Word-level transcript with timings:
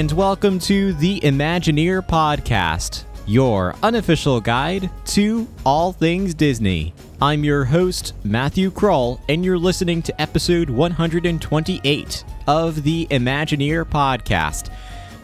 And 0.00 0.10
welcome 0.12 0.58
to 0.60 0.94
the 0.94 1.20
Imagineer 1.20 2.00
Podcast, 2.00 3.04
your 3.26 3.74
unofficial 3.82 4.40
guide 4.40 4.88
to 5.08 5.46
all 5.66 5.92
things 5.92 6.32
Disney. 6.32 6.94
I'm 7.20 7.44
your 7.44 7.66
host, 7.66 8.14
Matthew 8.24 8.70
Kroll, 8.70 9.20
and 9.28 9.44
you're 9.44 9.58
listening 9.58 10.00
to 10.00 10.18
episode 10.18 10.70
128 10.70 12.24
of 12.46 12.82
the 12.82 13.08
Imagineer 13.10 13.84
Podcast. 13.84 14.70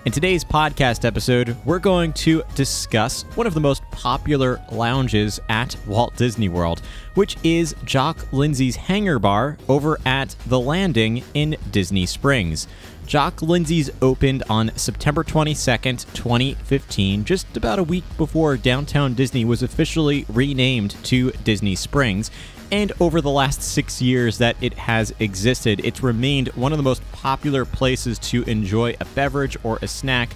In 0.05 0.13
today's 0.13 0.45
podcast 0.45 1.05
episode, 1.05 1.57
we're 1.65 1.81
going 1.81 2.13
to 2.13 2.45
discuss 2.55 3.23
one 3.35 3.47
of 3.47 3.55
the 3.55 3.61
most 3.61 3.83
popular 3.91 4.63
lounges 4.71 5.41
at 5.49 5.75
Walt 5.85 6.15
Disney 6.17 6.49
World, 6.49 6.81
which 7.15 7.37
is 7.43 7.75
Jock 7.85 8.31
Lindsey's 8.31 8.77
Hangar 8.77 9.19
Bar 9.19 9.57
over 9.69 9.99
at 10.05 10.37
The 10.47 10.61
Landing 10.61 11.25
in 11.35 11.57
Disney 11.73 12.07
Springs. 12.07 12.69
Jock 13.07 13.41
Lindsey's 13.41 13.89
opened 14.03 14.43
on 14.51 14.73
September 14.75 15.23
22nd, 15.23 16.13
2015, 16.13 17.25
just 17.25 17.57
about 17.57 17.79
a 17.79 17.85
week 17.85 18.03
before 18.17 18.57
Downtown 18.57 19.15
Disney 19.15 19.45
was 19.45 19.63
officially 19.63 20.27
renamed 20.29 20.97
to 21.05 21.31
Disney 21.31 21.77
Springs. 21.77 22.33
And 22.73 22.93
over 22.99 23.21
the 23.21 23.31
last 23.31 23.63
six 23.63 24.03
years 24.03 24.39
that 24.39 24.57
it 24.61 24.75
has 24.75 25.15
existed, 25.21 25.81
it's 25.85 26.03
remained 26.03 26.49
one 26.49 26.73
of 26.73 26.79
the 26.79 26.83
most 26.83 27.01
popular 27.13 27.65
places 27.65 28.19
to 28.19 28.43
enjoy 28.43 28.97
a 29.01 29.05
beverage 29.05 29.57
or 29.63 29.79
a 29.83 29.87
snack 29.87 30.31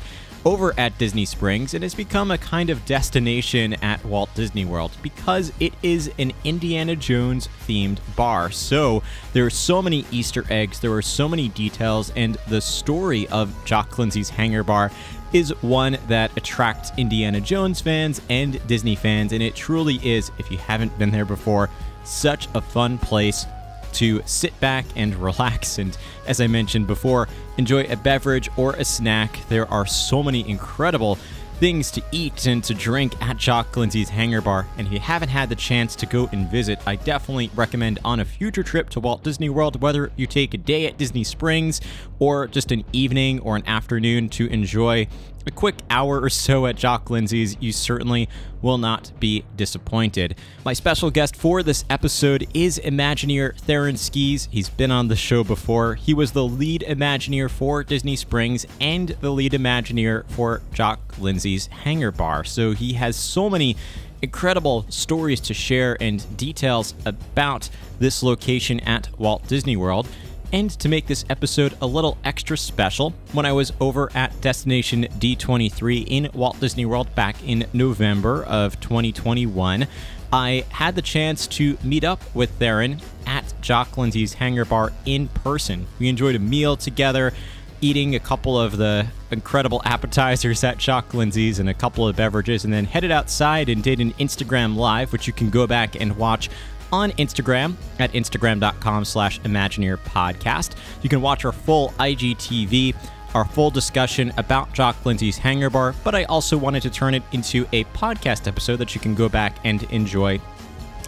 over 0.45 0.73
at 0.79 0.97
Disney 0.99 1.25
Springs 1.25 1.75
and 1.75 1.83
has 1.83 1.95
become 1.95 2.31
a 2.31 2.39
kind 2.39 2.71
of 2.71 2.85
destination 2.85 3.75
at 3.75 4.05
Walt 4.05 4.35
Disney 4.35 4.65
World 4.65 4.93
because 5.03 5.53
it 5.61 5.73
is 5.83 6.11
an 6.19 6.33
Indiana 6.45 6.97
Jones 6.97 7.49
themed 7.67 7.99
bar. 8.17 8.51
So 8.51 9.03
there 9.33 9.45
are 9.47 9.51
so 9.51 9.83
many 9.83 10.07
Easter 10.11 10.45
eggs, 10.51 10.81
there 10.81 10.93
are 10.93 11.03
so 11.03 11.29
many 11.29 11.49
details, 11.49 12.11
and 12.17 12.37
the 12.49 12.61
story 12.61 13.29
of 13.29 13.55
Jock 13.65 13.99
Lindsey's 13.99 14.31
Hangar 14.31 14.63
Bar 14.63 14.91
is 15.33 15.51
one 15.63 15.97
that 16.09 16.37
attracts 16.37 16.91
Indiana 16.97 17.41
Jones 17.41 17.81
fans 17.81 18.21
and 18.29 18.65
Disney 18.67 18.97
fans, 18.97 19.33
and 19.33 19.43
it 19.43 19.55
truly 19.55 19.97
is, 20.03 20.33
if 20.39 20.51
you 20.51 20.59
haven't 20.59 20.99
been 20.99 21.11
there 21.11 21.25
before, 21.25 21.71
such 22.05 22.49
a 22.55 22.61
fun 22.61 22.99
place 22.99 23.47
to 23.95 24.23
sit 24.27 24.59
back 24.61 24.85
and 24.97 25.15
relax 25.17 25.79
and, 25.79 25.97
as 26.27 26.41
I 26.41 26.47
mentioned 26.47 26.87
before, 26.87 27.29
enjoy 27.59 27.85
a 27.85 27.97
beverage 27.97 28.49
or 28.57 28.75
a 28.75 28.85
snack. 28.85 29.41
There 29.49 29.71
are 29.71 29.87
so 29.87 30.23
many 30.23 30.49
incredible 30.49 31.19
things 31.61 31.91
to 31.91 32.03
eat 32.11 32.47
and 32.47 32.65
to 32.65 32.73
drink 32.73 33.21
at 33.21 33.37
Jock 33.37 33.77
Lindsey's 33.77 34.09
Hangar 34.09 34.41
Bar, 34.41 34.67
and 34.79 34.87
if 34.87 34.93
you 34.95 34.99
haven't 34.99 35.29
had 35.29 35.51
the 35.51 35.55
chance 35.55 35.95
to 35.97 36.07
go 36.07 36.27
and 36.33 36.51
visit, 36.51 36.81
I 36.87 36.97
definitely 36.97 37.51
recommend 37.55 37.99
on 38.03 38.19
a 38.19 38.25
future 38.25 38.63
trip 38.63 38.89
to 38.91 39.01
Walt 39.01 39.23
Disney 39.23 39.51
World, 39.51 39.83
whether 39.83 40.11
you 40.17 40.27
take 40.27 40.55
a 40.55 40.59
day 40.59 40.87
at 40.87 40.97
Disney 40.97 41.23
Springs 41.23 41.83
or 42.19 42.47
just 42.47 42.73
an 42.73 42.83
evening 42.95 43.41
or 43.41 43.57
an 43.57 43.67
afternoon 43.67 44.31
to 44.31 44.47
enjoy 44.47 45.07
a 45.47 45.51
quick 45.51 45.77
hour 45.89 46.21
or 46.21 46.31
so 46.31 46.67
at 46.67 46.77
Jock 46.77 47.11
Lindsey's, 47.11 47.57
you 47.61 47.73
certainly 47.73 48.29
will 48.63 48.79
not 48.79 49.11
be 49.19 49.45
disappointed. 49.57 50.37
My 50.65 50.73
special 50.73 51.11
guest 51.11 51.35
for 51.35 51.63
this 51.63 51.85
episode 51.89 52.47
is 52.53 52.79
Imagineer 52.79 53.57
Theron 53.59 53.97
Skees. 53.97 54.49
He's 54.51 54.69
been 54.69 54.91
on 54.91 55.09
the 55.09 55.17
show 55.17 55.43
before. 55.43 55.95
He 55.95 56.13
was 56.13 56.33
the 56.33 56.45
lead 56.45 56.85
Imagineer 56.87 57.51
for 57.51 57.83
Disney 57.83 58.17
Springs 58.17 58.67
and 58.81 59.09
the 59.21 59.31
lead 59.31 59.53
Imagineer 59.53 60.29
for 60.29 60.61
Jock 60.73 61.19
Lindsey's 61.19 61.69
Hangar 61.69 62.11
Bar. 62.11 62.45
So 62.45 62.73
he 62.73 62.95
has 62.95 63.17
so 63.17 63.49
many 63.49 63.77
incredible 64.23 64.85
stories 64.91 65.41
to 65.41 65.55
share 65.55 65.97
and 66.01 66.37
details 66.37 66.95
about 67.07 67.71
this 67.99 68.23
location 68.23 68.81
at 68.81 69.09
Walt 69.19 69.47
Disney 69.47 69.77
World. 69.77 70.07
And 70.53 70.71
to 70.81 70.89
make 70.89 71.07
this 71.07 71.25
episode 71.31 71.77
a 71.81 71.87
little 71.87 72.19
extra 72.25 72.59
special, 72.59 73.15
when 73.33 73.47
I 73.47 73.53
was 73.53 73.73
over 73.81 74.11
at 74.17 74.41
Destination 74.41 75.05
D23 75.05 76.05
in 76.09 76.29
Walt 76.35 76.59
Disney 76.59 76.85
World 76.85 77.15
back 77.15 77.37
in 77.47 77.67
November 77.73 78.43
of 78.45 78.81
2021, 78.81 79.87
I 80.33 80.65
had 80.71 80.97
the 80.97 81.03
chance 81.03 81.47
to 81.49 81.79
meet 81.85 82.03
up 82.03 82.23
with 82.35 82.51
Theron 82.51 83.01
at 83.27 83.55
Jock 83.61 83.97
Lindsey's 83.97 84.35
Hangar 84.35 84.65
Bar 84.65 84.93
in 85.07 85.29
person. 85.29 85.87
We 86.01 86.09
enjoyed 86.09 86.35
a 86.35 86.41
meal 86.41 86.77
together, 86.77 87.33
eating 87.81 88.17
a 88.17 88.21
couple 88.21 88.59
of 88.59 88.77
the 88.77 89.07
incredible 89.31 89.81
appetizers 89.85 90.65
at 90.65 90.79
Jock 90.79 91.15
Lindsey's 91.15 91.61
and 91.61 91.69
a 91.69 91.75
couple 91.75 92.09
of 92.09 92.17
beverages, 92.17 92.65
and 92.65 92.73
then 92.73 92.87
headed 92.87 93.13
outside 93.13 93.69
and 93.69 93.85
did 93.85 94.01
an 94.01 94.13
Instagram 94.15 94.75
live, 94.75 95.13
which 95.13 95.29
you 95.29 95.33
can 95.33 95.49
go 95.49 95.69
back 95.69 95.95
and 95.95 96.17
watch 96.17 96.51
on 96.93 97.11
Instagram 97.13 97.75
at 97.99 98.13
instagram.com 98.13 99.05
slash 99.05 99.41
Imagineer 99.41 99.99
podcast. 99.99 100.73
You 101.03 101.09
can 101.09 101.21
watch 101.21 101.45
our 101.45 101.53
full 101.53 101.91
IGTV, 101.99 102.95
our 103.35 103.45
full 103.45 103.71
discussion 103.71 104.33
about 104.37 104.73
Jock 104.73 105.05
Lindsey's 105.05 105.39
Hangar 105.39 105.71
Bar, 105.71 105.95
but 106.05 106.15
I 106.15 106.25
also 106.25 106.57
wanted 106.57 106.83
to 106.83 106.91
turn 106.91 107.15
it 107.15 107.23
into 107.33 107.67
a 107.73 107.85
podcast 107.85 108.47
episode 108.47 108.77
that 108.77 108.95
you 108.95 109.01
can 109.01 109.15
go 109.15 109.29
back 109.29 109.57
and 109.65 109.83
enjoy 109.85 110.41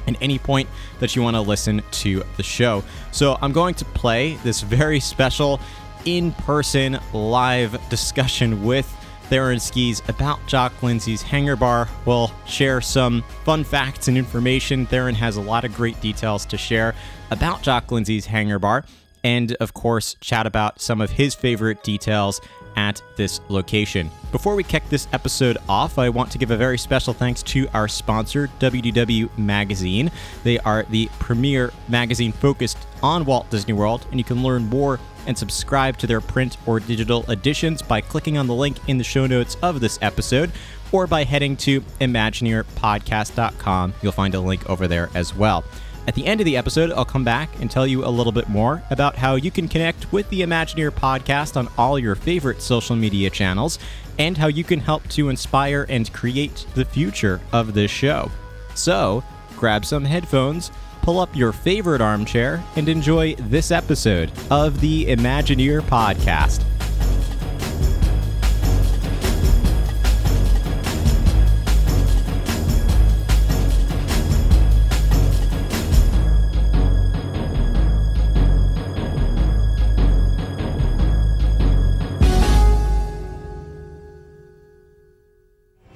at 0.06 0.16
any 0.20 0.38
point 0.38 0.68
that 1.00 1.14
you 1.14 1.22
want 1.22 1.36
to 1.36 1.40
listen 1.40 1.82
to 1.90 2.22
the 2.36 2.42
show. 2.42 2.82
So 3.12 3.38
I'm 3.40 3.52
going 3.52 3.74
to 3.76 3.84
play 3.84 4.34
this 4.42 4.60
very 4.60 5.00
special 5.00 5.60
in 6.04 6.32
person 6.32 6.98
live 7.12 7.78
discussion 7.88 8.64
with 8.64 8.92
Theron 9.28 9.60
Skees 9.60 10.02
about 10.08 10.44
Jock 10.46 10.82
Lindsey's 10.82 11.22
Hangar 11.22 11.56
Bar. 11.56 11.88
We'll 12.04 12.30
share 12.46 12.80
some 12.80 13.22
fun 13.44 13.64
facts 13.64 14.08
and 14.08 14.18
information. 14.18 14.86
Theron 14.86 15.14
has 15.14 15.36
a 15.36 15.40
lot 15.40 15.64
of 15.64 15.74
great 15.74 16.00
details 16.00 16.44
to 16.46 16.58
share 16.58 16.94
about 17.30 17.62
Jock 17.62 17.90
Lindsey's 17.90 18.26
Hangar 18.26 18.58
Bar, 18.58 18.84
and 19.24 19.54
of 19.54 19.74
course, 19.74 20.16
chat 20.20 20.46
about 20.46 20.80
some 20.80 21.00
of 21.00 21.10
his 21.10 21.34
favorite 21.34 21.82
details 21.82 22.40
at 22.76 23.02
this 23.16 23.40
location. 23.48 24.10
Before 24.30 24.54
we 24.54 24.64
kick 24.64 24.88
this 24.88 25.06
episode 25.12 25.58
off, 25.68 25.98
I 25.98 26.08
want 26.08 26.32
to 26.32 26.38
give 26.38 26.50
a 26.50 26.56
very 26.56 26.78
special 26.78 27.12
thanks 27.12 27.42
to 27.44 27.68
our 27.74 27.88
sponsor, 27.88 28.48
WDW 28.60 29.36
Magazine. 29.36 30.10
They 30.42 30.58
are 30.60 30.84
the 30.84 31.08
premier 31.18 31.72
magazine 31.88 32.32
focused 32.32 32.78
on 33.02 33.24
Walt 33.24 33.50
Disney 33.50 33.74
World, 33.74 34.06
and 34.10 34.18
you 34.18 34.24
can 34.24 34.42
learn 34.42 34.68
more 34.68 34.98
and 35.26 35.36
subscribe 35.36 35.96
to 35.98 36.06
their 36.06 36.20
print 36.20 36.56
or 36.66 36.80
digital 36.80 37.30
editions 37.30 37.82
by 37.82 38.00
clicking 38.00 38.38
on 38.38 38.46
the 38.46 38.54
link 38.54 38.76
in 38.88 38.98
the 38.98 39.04
show 39.04 39.26
notes 39.26 39.56
of 39.62 39.80
this 39.80 39.98
episode 40.02 40.50
or 40.92 41.06
by 41.06 41.24
heading 41.24 41.56
to 41.56 41.80
imagineerpodcast.com. 42.00 43.94
You'll 44.02 44.12
find 44.12 44.34
a 44.34 44.40
link 44.40 44.68
over 44.68 44.86
there 44.86 45.08
as 45.14 45.34
well. 45.34 45.64
At 46.06 46.16
the 46.16 46.26
end 46.26 46.40
of 46.40 46.46
the 46.46 46.56
episode, 46.56 46.90
I'll 46.90 47.04
come 47.04 47.22
back 47.22 47.48
and 47.60 47.70
tell 47.70 47.86
you 47.86 48.04
a 48.04 48.10
little 48.10 48.32
bit 48.32 48.48
more 48.48 48.82
about 48.90 49.14
how 49.14 49.36
you 49.36 49.52
can 49.52 49.68
connect 49.68 50.12
with 50.12 50.28
the 50.30 50.40
Imagineer 50.40 50.90
podcast 50.90 51.56
on 51.56 51.68
all 51.78 51.98
your 51.98 52.16
favorite 52.16 52.60
social 52.60 52.96
media 52.96 53.30
channels 53.30 53.78
and 54.18 54.36
how 54.36 54.48
you 54.48 54.64
can 54.64 54.80
help 54.80 55.06
to 55.10 55.28
inspire 55.28 55.86
and 55.88 56.12
create 56.12 56.66
the 56.74 56.84
future 56.84 57.40
of 57.52 57.72
this 57.72 57.90
show. 57.90 58.30
So, 58.74 59.22
grab 59.56 59.84
some 59.84 60.04
headphones, 60.04 60.72
pull 61.02 61.18
up 61.18 61.34
your 61.36 61.52
favorite 61.52 62.00
armchair, 62.00 62.62
and 62.76 62.88
enjoy 62.88 63.34
this 63.34 63.70
episode 63.70 64.30
of 64.50 64.80
the 64.80 65.06
Imagineer 65.06 65.82
podcast. 65.82 66.64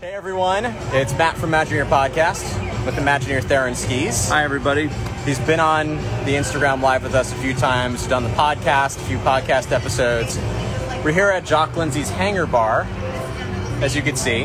Hey 0.00 0.12
everyone, 0.12 0.66
it's 0.92 1.16
Matt 1.16 1.36
from 1.38 1.50
Imagineer 1.50 1.88
Podcast 1.88 2.65
with 2.86 2.94
Imagineer 2.94 3.42
Theron 3.42 3.74
Skees. 3.74 4.28
Hi, 4.28 4.44
everybody. 4.44 4.88
He's 5.24 5.40
been 5.40 5.58
on 5.58 5.96
the 6.24 6.34
Instagram 6.34 6.80
Live 6.80 7.02
with 7.02 7.16
us 7.16 7.32
a 7.32 7.34
few 7.36 7.52
times, 7.52 8.06
done 8.06 8.22
the 8.22 8.28
podcast, 8.30 8.98
a 8.98 9.04
few 9.06 9.18
podcast 9.18 9.72
episodes. 9.72 10.38
We're 11.04 11.10
here 11.10 11.30
at 11.30 11.44
Jock 11.44 11.76
Lindsey's 11.76 12.08
Hangar 12.08 12.46
Bar, 12.46 12.86
as 13.82 13.96
you 13.96 14.02
can 14.02 14.14
see, 14.14 14.44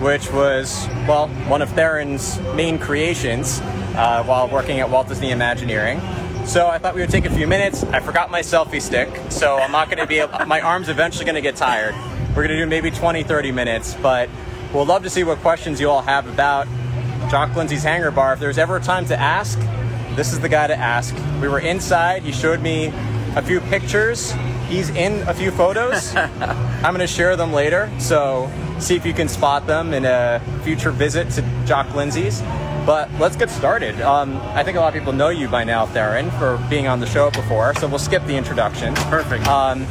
which 0.00 0.32
was, 0.32 0.88
well, 1.06 1.28
one 1.48 1.60
of 1.60 1.68
Theron's 1.72 2.40
main 2.54 2.78
creations 2.78 3.60
uh, 3.60 4.24
while 4.24 4.48
working 4.48 4.80
at 4.80 4.88
Walt 4.88 5.08
Disney 5.08 5.30
Imagineering. 5.30 6.00
So 6.46 6.68
I 6.68 6.78
thought 6.78 6.94
we 6.94 7.02
would 7.02 7.10
take 7.10 7.26
a 7.26 7.30
few 7.30 7.46
minutes. 7.46 7.84
I 7.84 8.00
forgot 8.00 8.30
my 8.30 8.40
selfie 8.40 8.80
stick, 8.80 9.10
so 9.30 9.58
I'm 9.58 9.70
not 9.70 9.88
going 9.88 9.98
to 9.98 10.06
be, 10.06 10.20
able, 10.20 10.46
my 10.46 10.62
arm's 10.62 10.88
eventually 10.88 11.26
going 11.26 11.34
to 11.34 11.42
get 11.42 11.56
tired. 11.56 11.94
We're 12.28 12.46
going 12.46 12.56
to 12.56 12.56
do 12.56 12.66
maybe 12.66 12.90
20, 12.90 13.22
30 13.22 13.52
minutes, 13.52 13.94
but 14.00 14.30
we'll 14.72 14.86
love 14.86 15.02
to 15.02 15.10
see 15.10 15.24
what 15.24 15.38
questions 15.40 15.78
you 15.78 15.90
all 15.90 16.00
have 16.00 16.26
about 16.26 16.66
Jock 17.32 17.56
Lindsey's 17.56 17.82
Hangar 17.82 18.10
Bar. 18.10 18.34
If 18.34 18.40
there's 18.40 18.58
ever 18.58 18.76
a 18.76 18.80
time 18.80 19.06
to 19.06 19.18
ask, 19.18 19.58
this 20.16 20.34
is 20.34 20.40
the 20.40 20.50
guy 20.50 20.66
to 20.66 20.76
ask. 20.76 21.14
We 21.40 21.48
were 21.48 21.60
inside. 21.60 22.24
He 22.24 22.30
showed 22.30 22.60
me 22.60 22.92
a 23.36 23.40
few 23.40 23.62
pictures. 23.62 24.34
He's 24.68 24.90
in 24.90 25.26
a 25.26 25.32
few 25.32 25.50
photos. 25.50 26.14
I'm 26.16 26.92
going 26.92 26.98
to 26.98 27.06
share 27.06 27.34
them 27.34 27.50
later. 27.50 27.90
So 27.98 28.52
see 28.78 28.96
if 28.96 29.06
you 29.06 29.14
can 29.14 29.28
spot 29.28 29.66
them 29.66 29.94
in 29.94 30.04
a 30.04 30.42
future 30.62 30.90
visit 30.90 31.30
to 31.30 31.64
Jock 31.64 31.94
Lindsey's. 31.94 32.42
But 32.84 33.10
let's 33.18 33.36
get 33.36 33.48
started. 33.48 33.98
Um, 34.02 34.36
I 34.48 34.62
think 34.62 34.76
a 34.76 34.80
lot 34.80 34.88
of 34.88 35.00
people 35.00 35.14
know 35.14 35.30
you 35.30 35.48
by 35.48 35.64
now, 35.64 35.86
Theron, 35.86 36.30
for 36.32 36.62
being 36.68 36.86
on 36.86 37.00
the 37.00 37.06
show 37.06 37.30
before. 37.30 37.74
So 37.76 37.88
we'll 37.88 37.98
skip 37.98 38.26
the 38.26 38.36
introduction. 38.36 38.92
Perfect. 38.94 39.46
Um, 39.46 39.86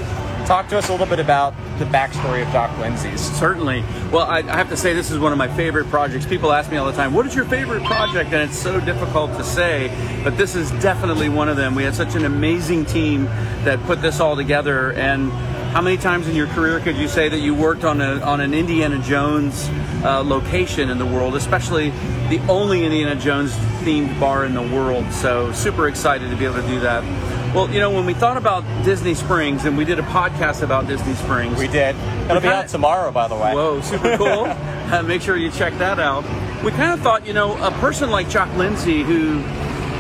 talk 0.46 0.68
to 0.70 0.78
us 0.78 0.90
a 0.90 0.92
little 0.92 1.08
bit 1.08 1.20
about 1.20 1.54
the 1.80 1.86
backstory 1.86 2.46
of 2.46 2.52
Jock 2.52 2.78
Lindsey's. 2.80 3.22
Certainly. 3.38 3.84
Well, 4.12 4.26
I, 4.26 4.40
I, 4.40 4.58
have 4.58 4.70
to 4.70 4.78
say 4.78 4.94
this 4.94 5.12
is 5.12 5.20
one 5.20 5.32
of 5.32 5.38
my 5.38 5.48
favorite 5.48 5.90
projects. 5.90 6.26
People 6.26 6.52
ask 6.52 6.70
me 6.70 6.78
all 6.78 6.86
the 6.86 6.94
time, 6.94 7.14
"What 7.14 7.26
is 7.26 7.36
your 7.36 7.46
favorite 7.46 7.84
project?" 7.84 8.32
And 8.34 8.50
it's 8.50 8.58
so 8.58 8.80
difficult 8.80 9.32
to 9.38 9.44
say, 9.44 9.92
but 10.24 10.38
this 10.38 10.56
is 10.56 10.72
definitely 10.82 11.30
one 11.30 11.50
of 11.50 11.58
them. 11.58 11.76
We 11.76 11.84
had 11.84 11.96
such 11.96 12.16
an 12.16 12.26
amazing 12.26 12.86
team 12.86 13.26
that 13.64 13.82
put 13.84 14.02
this 14.02 14.20
all 14.20 14.36
together, 14.36 14.94
and 14.94 15.32
how 15.72 15.82
many 15.82 15.96
times 15.96 16.28
in 16.28 16.36
your 16.36 16.48
career 16.48 16.82
could 16.82 16.98
you 16.98 17.08
say 17.08 17.30
that 17.30 17.40
you 17.40 17.56
worked 17.56 17.86
on 17.86 18.02
a 18.02 18.20
on 18.22 18.42
an 18.42 18.54
Indiana 18.54 19.00
Jones 19.00 19.70
uh, 20.04 20.22
location 20.22 20.90
in 20.90 20.98
the 20.98 21.06
world, 21.06 21.36
especially 21.36 21.92
the 22.30 22.40
only 22.50 22.84
Indiana 22.84 23.16
Jones 23.16 23.54
themed 23.84 24.20
bar 24.20 24.46
in 24.46 24.54
the 24.54 24.62
world? 24.62 25.12
So 25.14 25.52
super 25.54 25.88
excited 25.88 26.30
to 26.30 26.36
be 26.36 26.46
able 26.46 26.62
to 26.62 26.68
do 26.68 26.82
that. 26.82 27.04
Well, 27.53 27.69
you 27.69 27.81
know, 27.81 27.92
when 27.92 28.06
we 28.06 28.13
thought 28.13 28.38
about 28.38 28.63
Disney 28.86 29.13
Springs, 29.13 29.65
and 29.65 29.77
we 29.77 29.83
did 29.83 30.00
a 30.00 30.03
podcast 30.03 30.62
about 30.62 30.88
Disney 30.88 31.13
Springs, 31.15 31.59
we 31.59 31.68
did. 31.68 31.98
It'll 32.30 32.39
be 32.39 32.48
out 32.48 32.69
tomorrow, 32.69 33.12
by 33.12 33.27
the 33.27 33.36
way. 33.36 33.53
Whoa, 33.53 33.81
super 33.81 34.15
cool! 34.18 34.45
uh, 34.45 35.03
make 35.06 35.21
sure 35.21 35.36
you 35.36 35.51
check 35.51 35.77
that 35.80 36.00
out. 36.00 36.24
We 36.63 36.71
kind 36.71 36.94
of 36.94 37.01
thought, 37.01 37.27
you 37.27 37.33
know, 37.33 37.62
a 37.62 37.71
person 37.71 38.09
like 38.09 38.30
Jock 38.30 38.56
Lindsey 38.56 39.03
who 39.03 39.42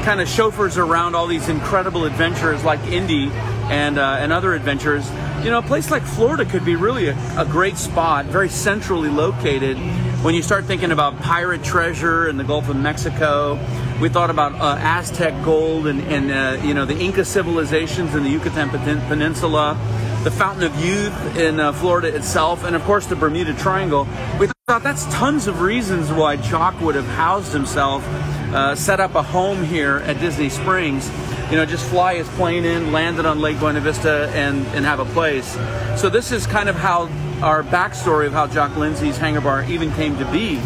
kind 0.03 0.21
of 0.21 0.29
chauffeurs 0.29 0.77
around 0.77 1.13
all 1.13 1.27
these 1.27 1.49
incredible 1.49 2.05
adventures 2.05 2.63
like 2.63 2.79
Indy 2.87 3.29
and 3.69 3.97
uh, 3.97 4.17
and 4.19 4.31
other 4.31 4.53
adventures. 4.53 5.09
You 5.43 5.51
know, 5.51 5.59
a 5.59 5.63
place 5.63 5.91
like 5.91 6.03
Florida 6.03 6.45
could 6.45 6.63
be 6.63 6.75
really 6.75 7.07
a, 7.07 7.17
a 7.37 7.45
great 7.45 7.75
spot, 7.77 8.27
very 8.27 8.47
centrally 8.47 9.09
located. 9.09 9.77
When 10.21 10.35
you 10.35 10.43
start 10.43 10.65
thinking 10.65 10.91
about 10.91 11.19
pirate 11.19 11.63
treasure 11.63 12.29
in 12.29 12.37
the 12.37 12.43
Gulf 12.43 12.69
of 12.69 12.75
Mexico, 12.75 13.59
we 13.99 14.07
thought 14.07 14.29
about 14.29 14.53
uh, 14.53 14.77
Aztec 14.79 15.33
gold 15.43 15.87
and, 15.87 15.99
and 16.01 16.29
uh, 16.29 16.63
you 16.63 16.75
know 16.75 16.85
the 16.85 16.95
Inca 16.95 17.25
civilizations 17.25 18.13
in 18.13 18.21
the 18.21 18.29
Yucatan 18.29 18.69
Peninsula, 18.69 19.75
the 20.23 20.29
Fountain 20.29 20.65
of 20.65 20.75
Youth 20.85 21.37
in 21.37 21.59
uh, 21.59 21.73
Florida 21.73 22.15
itself, 22.15 22.63
and 22.63 22.75
of 22.75 22.83
course 22.83 23.07
the 23.07 23.15
Bermuda 23.15 23.55
Triangle. 23.55 24.07
We 24.39 24.47
thought 24.67 24.83
that's 24.83 25.05
tons 25.05 25.47
of 25.47 25.61
reasons 25.61 26.11
why 26.11 26.35
Jock 26.35 26.79
would 26.81 26.93
have 26.93 27.07
housed 27.07 27.51
himself, 27.51 28.05
uh, 28.53 28.75
set 28.75 28.99
up 28.99 29.15
a 29.15 29.23
home 29.23 29.63
here 29.63 30.03
at 30.05 30.19
Disney 30.19 30.49
Springs. 30.49 31.09
You 31.51 31.57
know, 31.57 31.65
just 31.65 31.85
fly 31.89 32.15
his 32.15 32.29
plane 32.29 32.63
in, 32.63 32.93
land 32.93 33.19
it 33.19 33.25
on 33.25 33.41
Lake 33.41 33.59
Buena 33.59 33.81
Vista, 33.81 34.31
and, 34.33 34.65
and 34.67 34.85
have 34.85 35.01
a 35.01 35.05
place. 35.05 35.51
So 35.99 36.09
this 36.09 36.31
is 36.31 36.47
kind 36.47 36.69
of 36.69 36.77
how 36.77 37.09
our 37.41 37.61
backstory 37.61 38.25
of 38.25 38.31
how 38.31 38.47
Jock 38.47 38.77
Lindsey's 38.77 39.17
Hangar 39.17 39.41
Bar 39.41 39.65
even 39.65 39.91
came 39.93 40.17
to 40.17 40.25
be. 40.31 40.61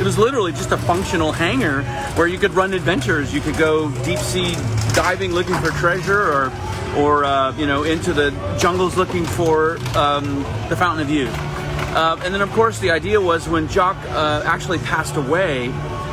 It 0.00 0.04
was 0.04 0.16
literally 0.18 0.52
just 0.52 0.72
a 0.72 0.78
functional 0.78 1.30
hangar 1.30 1.82
where 2.14 2.26
you 2.26 2.38
could 2.38 2.52
run 2.54 2.72
adventures. 2.72 3.34
You 3.34 3.42
could 3.42 3.58
go 3.58 3.90
deep 4.02 4.18
sea 4.18 4.54
diving 4.94 5.32
looking 5.32 5.56
for 5.56 5.70
treasure, 5.72 6.22
or, 6.22 6.52
or 6.96 7.24
uh, 7.24 7.54
you 7.58 7.66
know, 7.66 7.82
into 7.82 8.14
the 8.14 8.30
jungles 8.58 8.96
looking 8.96 9.26
for 9.26 9.76
um, 9.94 10.42
the 10.70 10.76
Fountain 10.76 11.00
of 11.00 11.10
Youth. 11.10 11.34
Uh, 11.94 12.18
and 12.24 12.32
then, 12.32 12.40
of 12.40 12.50
course, 12.52 12.78
the 12.78 12.90
idea 12.90 13.20
was 13.20 13.46
when 13.46 13.68
Jock 13.68 13.96
uh, 14.06 14.42
actually 14.46 14.78
passed 14.78 15.16
away, 15.16 15.68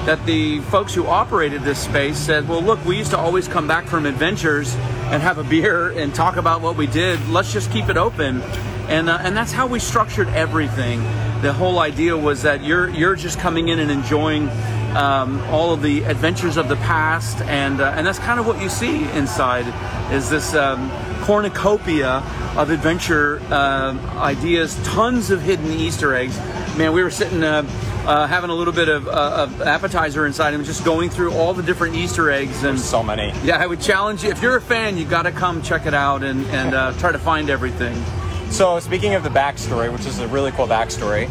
that 0.09 0.25
the 0.25 0.59
folks 0.71 0.95
who 0.95 1.05
operated 1.05 1.61
this 1.61 1.77
space 1.77 2.17
said, 2.17 2.49
"Well, 2.49 2.63
look, 2.63 2.83
we 2.83 2.97
used 2.97 3.11
to 3.11 3.17
always 3.19 3.47
come 3.47 3.67
back 3.67 3.85
from 3.85 4.07
adventures 4.07 4.73
and 5.11 5.21
have 5.21 5.37
a 5.37 5.43
beer 5.43 5.91
and 5.91 6.15
talk 6.15 6.35
about 6.35 6.61
what 6.61 6.75
we 6.75 6.87
did. 6.87 7.29
Let's 7.29 7.53
just 7.53 7.71
keep 7.71 7.89
it 7.89 7.97
open." 7.97 8.41
And 8.89 9.07
uh, 9.07 9.19
and 9.21 9.37
that's 9.37 9.51
how 9.51 9.67
we 9.67 9.77
structured 9.77 10.27
everything 10.29 11.03
the 11.43 11.53
whole 11.53 11.77
idea 11.77 12.17
was 12.17 12.41
that 12.41 12.63
you're 12.63 12.89
you're 12.89 13.15
just 13.15 13.37
coming 13.37 13.69
in 13.69 13.77
and 13.77 13.91
enjoying 13.91 14.49
um, 14.97 15.39
all 15.51 15.73
of 15.73 15.83
the 15.83 16.03
adventures 16.05 16.57
of 16.57 16.67
the 16.69 16.75
past, 16.77 17.39
and 17.41 17.79
uh, 17.79 17.93
and 17.95 18.07
that's 18.07 18.17
kind 18.17 18.39
of 18.39 18.47
what 18.47 18.59
you 18.59 18.67
see 18.67 19.03
inside 19.11 19.65
is 20.11 20.27
this 20.27 20.55
um, 20.55 20.89
cornucopia 21.21 22.23
of 22.57 22.71
adventure 22.71 23.41
uh, 23.51 23.95
ideas, 24.17 24.75
tons 24.83 25.29
of 25.29 25.43
hidden 25.43 25.71
Easter 25.71 26.15
eggs. 26.15 26.35
Man, 26.77 26.93
we 26.93 27.03
were 27.03 27.11
sitting. 27.11 27.43
Uh, 27.43 27.61
uh, 28.09 28.25
having 28.25 28.49
a 28.49 28.53
little 28.53 28.73
bit 28.73 28.89
of, 28.89 29.07
uh, 29.07 29.11
of, 29.47 29.61
appetizer 29.61 30.25
inside 30.25 30.51
him, 30.55 30.63
just 30.63 30.83
going 30.83 31.11
through 31.11 31.31
all 31.33 31.53
the 31.53 31.61
different 31.61 31.95
Easter 31.95 32.31
eggs 32.31 32.55
and 32.63 32.77
There's 32.77 32.83
so 32.83 33.03
many. 33.03 33.31
Yeah, 33.43 33.57
I 33.57 33.67
would 33.67 33.79
challenge 33.79 34.23
you 34.23 34.31
if 34.31 34.41
you're 34.41 34.57
a 34.57 34.61
fan, 34.61 34.97
you 34.97 35.05
got 35.05 35.23
to 35.23 35.31
come 35.31 35.61
check 35.61 35.85
it 35.85 35.93
out 35.93 36.23
and 36.23 36.43
and 36.47 36.73
uh, 36.73 36.93
try 36.93 37.11
to 37.11 37.19
find 37.19 37.51
everything. 37.51 37.95
So, 38.49 38.79
speaking 38.79 39.13
of 39.13 39.21
the 39.21 39.29
backstory, 39.29 39.93
which 39.93 40.07
is 40.07 40.17
a 40.17 40.27
really 40.27 40.51
cool 40.51 40.65
backstory, 40.65 41.29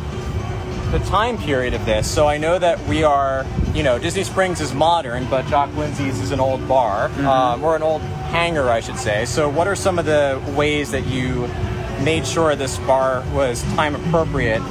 the 0.93 1.01
time 1.01 1.37
period 1.39 1.75
of 1.75 1.85
this. 1.85 2.09
So, 2.09 2.29
I 2.29 2.39
know 2.39 2.61
that 2.61 2.81
we 2.87 3.03
are, 3.03 3.45
you 3.75 3.83
know, 3.83 3.99
Disney 3.99 4.23
Springs 4.23 4.61
is 4.61 4.73
modern, 4.73 5.25
but 5.29 5.47
Jock 5.49 5.75
Lindsey's 5.75 6.21
is 6.21 6.31
an 6.31 6.39
old 6.39 6.69
bar, 6.69 7.09
mm-hmm. 7.09 7.27
um, 7.27 7.65
or 7.65 7.75
an 7.75 7.83
old 7.83 8.03
hangar, 8.03 8.71
I 8.71 8.79
should 8.79 8.99
say. 8.99 9.25
So, 9.25 9.49
what 9.49 9.67
are 9.67 9.75
some 9.75 9.99
of 9.99 10.05
the 10.05 10.41
ways 10.57 10.93
that 10.93 11.07
you 11.07 11.49
made 12.05 12.25
sure 12.25 12.55
this 12.55 12.79
bar 12.79 13.25
was 13.33 13.65
time 13.75 13.97
appropriate 13.97 14.63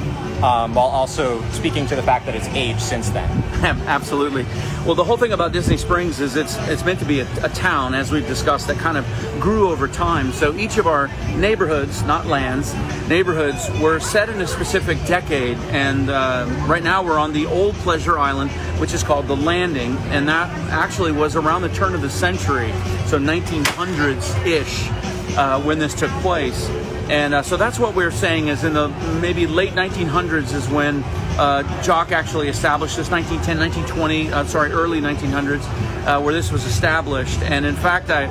um, 0.42 0.74
while 0.74 0.86
also 0.86 1.42
speaking 1.50 1.86
to 1.86 1.96
the 1.96 2.02
fact 2.02 2.26
that 2.26 2.34
it's 2.34 2.48
aged 2.48 2.80
since 2.80 3.10
then. 3.10 3.28
Absolutely. 3.86 4.44
Well, 4.84 4.94
the 4.94 5.04
whole 5.04 5.16
thing 5.16 5.32
about 5.32 5.52
Disney 5.52 5.76
Springs 5.76 6.20
is 6.20 6.36
it's 6.36 6.56
it's 6.68 6.84
meant 6.84 7.00
to 7.00 7.04
be 7.04 7.20
a, 7.20 7.44
a, 7.44 7.48
town, 7.48 7.94
as 7.94 8.12
we've 8.12 8.26
discussed, 8.26 8.68
that 8.68 8.78
kind 8.78 8.96
of 8.96 9.04
grew 9.40 9.68
over 9.68 9.88
time. 9.88 10.32
So 10.32 10.54
each 10.54 10.78
of 10.78 10.86
our 10.86 11.08
neighborhoods, 11.36 12.02
not 12.04 12.26
lands, 12.26 12.74
neighborhoods 13.08 13.68
were 13.80 13.98
set 13.98 14.28
in 14.28 14.40
a 14.40 14.46
specific 14.46 14.96
decade. 15.06 15.58
And 15.70 16.08
uh, 16.08 16.46
right 16.66 16.82
now 16.82 17.02
we're 17.02 17.18
on 17.18 17.32
the 17.32 17.46
old 17.46 17.74
Pleasure 17.76 18.18
Island, 18.18 18.50
which 18.80 18.94
is 18.94 19.02
called 19.02 19.26
the 19.26 19.36
Landing, 19.36 19.96
and 20.08 20.28
that 20.28 20.50
actually 20.70 21.12
was 21.12 21.36
around 21.36 21.62
the 21.62 21.68
turn 21.70 21.94
of 21.94 22.02
the 22.02 22.10
century, 22.10 22.70
so 23.06 23.18
1900s 23.18 24.46
ish, 24.46 24.88
uh, 25.36 25.60
when 25.62 25.78
this 25.78 25.94
took 25.94 26.10
place. 26.22 26.68
And 27.10 27.32
uh, 27.32 27.42
so 27.42 27.56
that's 27.56 27.78
what 27.78 27.94
we're 27.94 28.10
saying 28.10 28.48
is 28.48 28.64
in 28.64 28.74
the 28.74 28.88
maybe 29.20 29.46
late 29.46 29.72
1900s 29.72 30.52
is 30.52 30.68
when 30.68 31.02
uh, 31.38 31.82
Jock 31.82 32.12
actually 32.12 32.48
established 32.48 32.96
this 32.96 33.10
1910, 33.10 33.58
1920, 33.88 34.32
uh, 34.32 34.44
sorry, 34.44 34.72
early 34.72 35.00
1900s, 35.00 35.64
uh, 36.06 36.20
where 36.20 36.34
this 36.34 36.52
was 36.52 36.64
established. 36.64 37.40
And 37.42 37.64
in 37.64 37.76
fact, 37.76 38.10
I, 38.10 38.24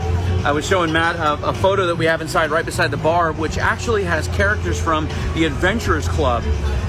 I 0.43 0.51
was 0.51 0.67
showing 0.67 0.91
Matt 0.91 1.15
a, 1.15 1.49
a, 1.49 1.53
photo 1.53 1.87
that 1.87 1.95
we 1.95 2.05
have 2.05 2.21
inside 2.21 2.51
right 2.51 2.65
beside 2.65 2.91
the 2.91 2.97
bar, 2.97 3.31
which 3.31 3.57
actually 3.57 4.03
has 4.03 4.27
characters 4.29 4.79
from 4.79 5.07
the 5.33 5.45
Adventurers 5.45 6.07
Club. 6.07 6.43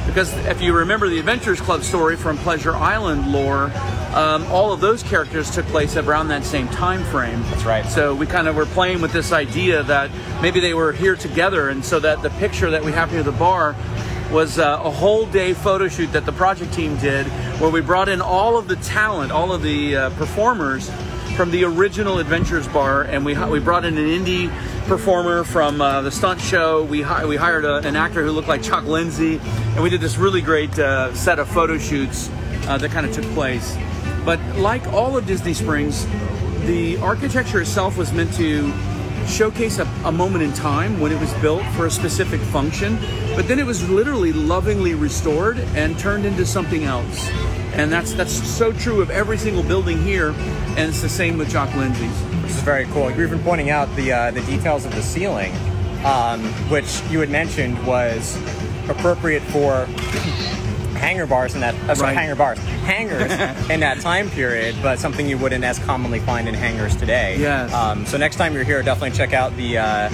Because 0.07 0.35
if 0.47 0.61
you 0.61 0.75
remember 0.75 1.09
the 1.09 1.19
Adventurers 1.19 1.61
Club 1.61 1.83
story 1.83 2.17
from 2.17 2.37
Pleasure 2.39 2.75
Island 2.75 3.33
lore, 3.33 3.71
um, 4.15 4.45
all 4.47 4.73
of 4.73 4.81
those 4.81 5.03
characters 5.03 5.51
took 5.51 5.67
place 5.67 5.97
around 5.97 6.29
that 6.29 6.45
same 6.45 6.69
time 6.69 7.05
frame. 7.05 7.43
That's 7.45 7.65
right. 7.65 7.87
So 7.87 8.15
we 8.15 8.27
kind 8.27 8.49
of 8.49 8.57
were 8.57 8.67
playing 8.67 9.01
with 9.01 9.13
this 9.13 9.33
idea 9.33 9.83
that 9.85 10.11
maybe 10.41 10.61
they 10.61 10.75
were 10.75 10.93
here 10.93 11.17
together, 11.17 11.69
and 11.69 11.85
so 11.85 12.01
that 12.01 12.23
the 12.23 12.31
picture 12.31 12.71
that 12.71 12.85
we 12.85 12.93
have 12.93 13.11
here 13.11 13.21
at 13.21 13.25
the 13.27 13.33
bar 13.33 13.77
was 14.33 14.59
uh, 14.59 14.81
a 14.83 14.91
whole 14.91 15.27
day 15.27 15.55
photo 15.55 15.89
shoot 15.89 16.13
that 16.13 16.27
the 16.27 16.33
project 16.33 16.73
team 16.73 16.97
did, 16.99 17.27
where 17.61 17.71
we 17.71 17.81
brought 17.81 18.09
in 18.09 18.21
all 18.21 18.59
of 18.59 18.69
the 18.69 18.77
talent, 18.77 19.33
all 19.33 19.53
of 19.53 19.63
the 19.63 19.97
uh, 19.97 20.11
performers 20.11 20.91
from 21.37 21.51
the 21.51 21.65
original 21.65 22.19
Adventures 22.19 22.67
Bar, 22.69 23.03
and 23.03 23.25
we 23.25 23.39
we 23.47 23.61
brought 23.61 23.85
in 23.85 23.97
an 23.97 24.09
Indy 24.09 24.51
performer 24.87 25.45
from 25.45 25.81
uh, 25.81 26.03
the 26.03 26.11
stunt 26.11 26.41
show. 26.41 26.83
We 26.85 27.01
hi- 27.03 27.25
we 27.25 27.37
hired 27.37 27.65
a, 27.65 27.77
an 27.77 27.95
actor 27.95 28.25
who 28.25 28.33
looked 28.33 28.49
like 28.49 28.63
Jock 28.63 28.85
Lindsey, 28.85 29.39
and 29.39 29.83
we 29.83 29.89
did 29.89 30.01
this 30.01 30.17
really 30.17 30.41
great 30.43 30.77
uh, 30.79 31.15
set 31.15 31.39
of 31.39 31.49
photo 31.49 31.79
shoots 31.79 32.29
uh, 32.67 32.77
that 32.79 32.91
kind 32.91 33.07
of 33.07 33.13
took 33.13 33.25
place. 33.35 33.77
But 34.29 34.45
like 34.59 34.87
all 34.93 35.17
of 35.17 35.25
Disney 35.25 35.55
Springs, 35.55 36.07
the 36.67 36.99
architecture 36.99 37.63
itself 37.63 37.97
was 37.97 38.13
meant 38.13 38.31
to 38.35 38.71
showcase 39.27 39.79
a, 39.79 39.85
a, 40.05 40.13
moment 40.13 40.45
in 40.45 40.53
time 40.53 41.01
when 41.01 41.13
it 41.13 41.19
was 41.19 41.33
built 41.41 41.63
for 41.69 41.87
a 41.87 41.91
specific 41.91 42.39
function, 42.39 42.99
but 43.35 43.49
then 43.49 43.59
it 43.59 43.65
was 43.65 43.89
literally 43.89 44.35
lovingly 44.35 44.93
restored 44.93 45.59
and 45.75 45.99
turned 45.99 46.27
into 46.27 46.45
something 46.45 46.85
else. 46.85 47.27
And 47.73 47.91
that's 47.91 48.13
that's 48.13 48.35
so 48.47 48.71
true 48.71 49.01
of 49.01 49.09
every 49.09 49.39
single 49.39 49.63
building 49.63 49.97
here, 50.03 50.33
and 50.77 50.81
it's 50.81 51.01
the 51.01 51.09
same 51.09 51.39
with 51.39 51.49
Jock 51.49 51.75
Lindsey's. 51.75 52.13
Which 52.43 52.51
is 52.51 52.61
very 52.61 52.85
cool. 52.89 53.11
You're 53.11 53.29
even 53.29 53.43
pointing 53.43 53.71
out 53.71 53.89
the 53.97 54.13
uh, 54.13 54.31
the 54.31 54.43
details 54.43 54.85
of 54.85 54.95
the 54.95 55.03
ceiling, 55.03 55.55
um, 56.05 56.45
which 56.69 57.01
you 57.09 57.21
had 57.21 57.31
mentioned 57.31 57.83
was 57.87 58.37
appropriate 58.91 59.43
for 59.45 59.87
hangar 60.99 61.27
bars 61.27 61.55
and 61.55 61.63
that 61.63 61.75
uh, 61.89 61.95
sorry, 61.95 62.09
right. 62.09 62.19
hangar 62.19 62.35
bars 62.35 62.59
hangars 62.89 63.31
in 63.71 63.81
that 63.81 64.01
time 64.01 64.31
period, 64.31 64.75
but 64.83 64.99
something 64.99 65.29
you 65.29 65.37
wouldn't 65.37 65.63
as 65.63 65.79
commonly 65.79 66.21
find 66.21 66.49
in 66.49 66.55
hangars 66.55 66.97
today. 66.97 67.37
Yes. 67.39 67.73
Um, 67.73 68.07
so 68.07 68.17
next 68.17 68.37
time 68.37 68.55
you're 68.55 68.65
here, 68.65 68.83
definitely 68.83 69.17
check 69.17 69.35
out 69.35 69.55
the 69.57 69.79
uh, 69.79 70.09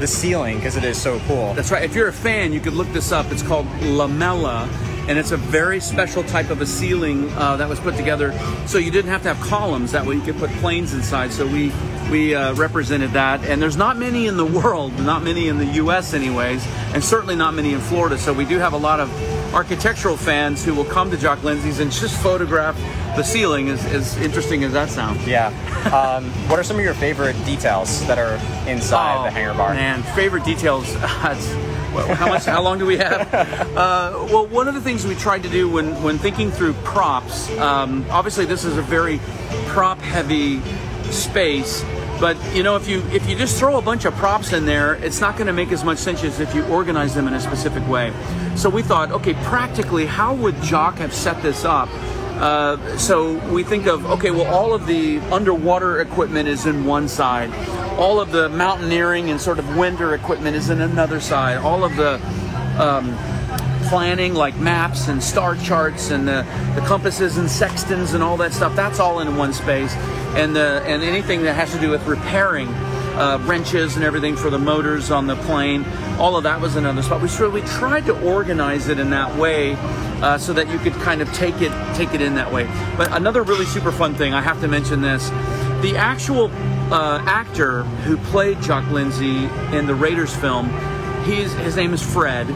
the 0.00 0.06
ceiling 0.06 0.56
because 0.56 0.76
it 0.76 0.84
is 0.84 1.00
so 1.00 1.20
cool. 1.20 1.54
That's 1.54 1.70
right. 1.70 1.84
If 1.84 1.94
you're 1.94 2.08
a 2.08 2.12
fan, 2.12 2.52
you 2.52 2.60
could 2.60 2.74
look 2.74 2.88
this 2.92 3.12
up. 3.12 3.30
It's 3.30 3.42
called 3.42 3.66
Lamella 3.80 4.68
and 5.08 5.20
it's 5.20 5.30
a 5.30 5.36
very 5.36 5.78
special 5.78 6.24
type 6.24 6.50
of 6.50 6.60
a 6.60 6.66
ceiling 6.66 7.30
uh, 7.34 7.56
that 7.56 7.68
was 7.68 7.78
put 7.78 7.94
together 7.94 8.36
so 8.66 8.76
you 8.78 8.90
didn't 8.90 9.10
have 9.10 9.22
to 9.22 9.32
have 9.32 9.40
columns 9.48 9.92
that 9.92 10.04
way 10.04 10.16
you 10.16 10.20
could 10.20 10.36
put 10.36 10.50
planes 10.54 10.94
inside 10.94 11.32
so 11.32 11.46
we 11.46 11.72
we 12.10 12.34
uh, 12.34 12.52
represented 12.54 13.12
that 13.12 13.44
and 13.44 13.62
there's 13.62 13.76
not 13.76 13.96
many 13.96 14.26
in 14.26 14.36
the 14.36 14.44
world 14.60 14.92
not 14.98 15.22
many 15.22 15.46
in 15.46 15.58
the 15.58 15.66
us 15.66 16.12
anyways 16.12 16.66
and 16.92 17.04
certainly 17.04 17.36
not 17.36 17.54
many 17.54 17.72
in 17.72 17.80
florida 17.80 18.18
so 18.18 18.32
we 18.32 18.44
do 18.44 18.58
have 18.58 18.72
a 18.72 18.76
lot 18.76 18.98
of 18.98 19.08
architectural 19.56 20.18
fans 20.18 20.62
who 20.62 20.74
will 20.74 20.84
come 20.84 21.10
to 21.10 21.16
Jock 21.16 21.42
Lindsey's 21.42 21.80
and 21.80 21.90
just 21.90 22.14
photograph 22.22 22.76
the 23.16 23.22
ceiling, 23.22 23.70
as, 23.70 23.82
as 23.86 24.14
interesting 24.18 24.62
as 24.64 24.74
that 24.74 24.90
sounds. 24.90 25.26
Yeah. 25.26 25.46
Um, 25.86 26.26
what 26.50 26.58
are 26.58 26.62
some 26.62 26.76
of 26.76 26.84
your 26.84 26.92
favorite 26.92 27.32
details 27.46 28.06
that 28.06 28.18
are 28.18 28.34
inside 28.68 29.24
the 29.24 29.30
hangar 29.30 29.54
bar? 29.54 29.70
Oh, 29.70 29.74
Man, 29.74 30.02
favorite 30.14 30.44
details. 30.44 30.94
How 31.96 32.28
much? 32.28 32.44
How 32.44 32.60
long 32.60 32.78
do 32.78 32.84
we 32.84 32.98
have? 32.98 33.26
Uh, 33.76 34.26
well, 34.30 34.46
one 34.46 34.68
of 34.68 34.74
the 34.74 34.80
things 34.80 35.06
we 35.06 35.14
tried 35.14 35.42
to 35.42 35.50
do 35.50 35.68
when 35.68 36.02
when 36.02 36.18
thinking 36.18 36.50
through 36.50 36.72
props. 36.84 37.50
Um, 37.58 38.06
obviously, 38.10 38.46
this 38.46 38.64
is 38.64 38.78
a 38.78 38.82
very 38.82 39.20
prop-heavy 39.66 40.60
space. 41.10 41.82
But 42.20 42.36
you 42.54 42.62
know, 42.62 42.76
if 42.76 42.88
you 42.88 43.02
if 43.12 43.28
you 43.28 43.36
just 43.36 43.58
throw 43.58 43.76
a 43.76 43.82
bunch 43.82 44.04
of 44.04 44.14
props 44.14 44.52
in 44.52 44.64
there, 44.64 44.94
it's 44.94 45.20
not 45.20 45.36
going 45.36 45.46
to 45.46 45.52
make 45.52 45.70
as 45.70 45.84
much 45.84 45.98
sense 45.98 46.24
as 46.24 46.40
if 46.40 46.54
you 46.54 46.64
organize 46.66 47.14
them 47.14 47.28
in 47.28 47.34
a 47.34 47.40
specific 47.40 47.86
way. 47.88 48.12
So 48.56 48.70
we 48.70 48.82
thought, 48.82 49.10
okay, 49.12 49.34
practically, 49.44 50.06
how 50.06 50.34
would 50.34 50.60
Jock 50.62 50.96
have 50.96 51.12
set 51.12 51.42
this 51.42 51.64
up? 51.64 51.88
Uh, 52.36 52.98
so 52.98 53.34
we 53.52 53.64
think 53.64 53.86
of 53.86 54.04
okay, 54.06 54.30
well, 54.30 54.46
all 54.52 54.74
of 54.74 54.86
the 54.86 55.18
underwater 55.32 56.00
equipment 56.00 56.48
is 56.48 56.66
in 56.66 56.84
one 56.84 57.08
side, 57.08 57.50
all 57.98 58.20
of 58.20 58.30
the 58.30 58.48
mountaineering 58.50 59.30
and 59.30 59.40
sort 59.40 59.58
of 59.58 59.76
winter 59.76 60.14
equipment 60.14 60.56
is 60.56 60.68
in 60.70 60.80
another 60.80 61.20
side, 61.20 61.56
all 61.58 61.82
of 61.84 61.96
the 61.96 62.14
um, 62.78 63.16
planning 63.88 64.34
like 64.34 64.56
maps 64.56 65.08
and 65.08 65.22
star 65.22 65.56
charts 65.56 66.10
and 66.10 66.26
the, 66.26 66.46
the 66.74 66.82
compasses 66.86 67.36
and 67.36 67.50
sextants 67.50 68.12
and 68.12 68.22
all 68.22 68.36
that 68.36 68.52
stuff 68.52 68.74
that's 68.76 69.00
all 69.00 69.20
in 69.20 69.36
one 69.36 69.52
space. 69.52 69.94
And 70.36 70.54
the 70.54 70.82
and 70.84 71.02
anything 71.02 71.42
that 71.42 71.54
has 71.54 71.72
to 71.72 71.80
do 71.80 71.90
with 71.90 72.06
repairing 72.06 72.68
uh, 73.16 73.38
wrenches 73.46 73.96
and 73.96 74.04
everything 74.04 74.36
for 74.36 74.50
the 74.50 74.58
motors 74.58 75.10
on 75.10 75.26
the 75.26 75.36
plane 75.36 75.84
all 76.18 76.36
of 76.36 76.44
that 76.44 76.60
was 76.60 76.76
another 76.76 77.02
spot. 77.02 77.20
We 77.20 77.28
sort 77.28 77.48
of, 77.48 77.52
we 77.52 77.60
tried 77.62 78.06
to 78.06 78.18
organize 78.22 78.88
it 78.88 78.98
in 78.98 79.10
that 79.10 79.36
way 79.36 79.74
uh, 80.22 80.38
so 80.38 80.52
that 80.54 80.68
you 80.68 80.78
could 80.78 80.94
kind 80.94 81.20
of 81.20 81.32
take 81.32 81.60
it 81.60 81.72
take 81.94 82.14
it 82.14 82.22
in 82.22 82.34
that 82.36 82.50
way. 82.50 82.64
But 82.96 83.12
another 83.12 83.42
really 83.42 83.66
super 83.66 83.92
fun 83.92 84.14
thing 84.14 84.34
I 84.34 84.40
have 84.40 84.60
to 84.62 84.68
mention 84.68 85.02
this 85.02 85.28
the 85.82 85.96
actual 85.96 86.50
uh, 86.90 87.22
actor 87.26 87.82
who 87.82 88.16
played 88.16 88.60
Jock 88.62 88.88
Lindsey 88.90 89.44
in 89.76 89.86
the 89.86 89.94
Raiders 89.94 90.34
film 90.34 90.70
he's 91.26 91.52
his 91.54 91.76
name 91.76 91.92
is 91.92 92.02
Fred 92.02 92.48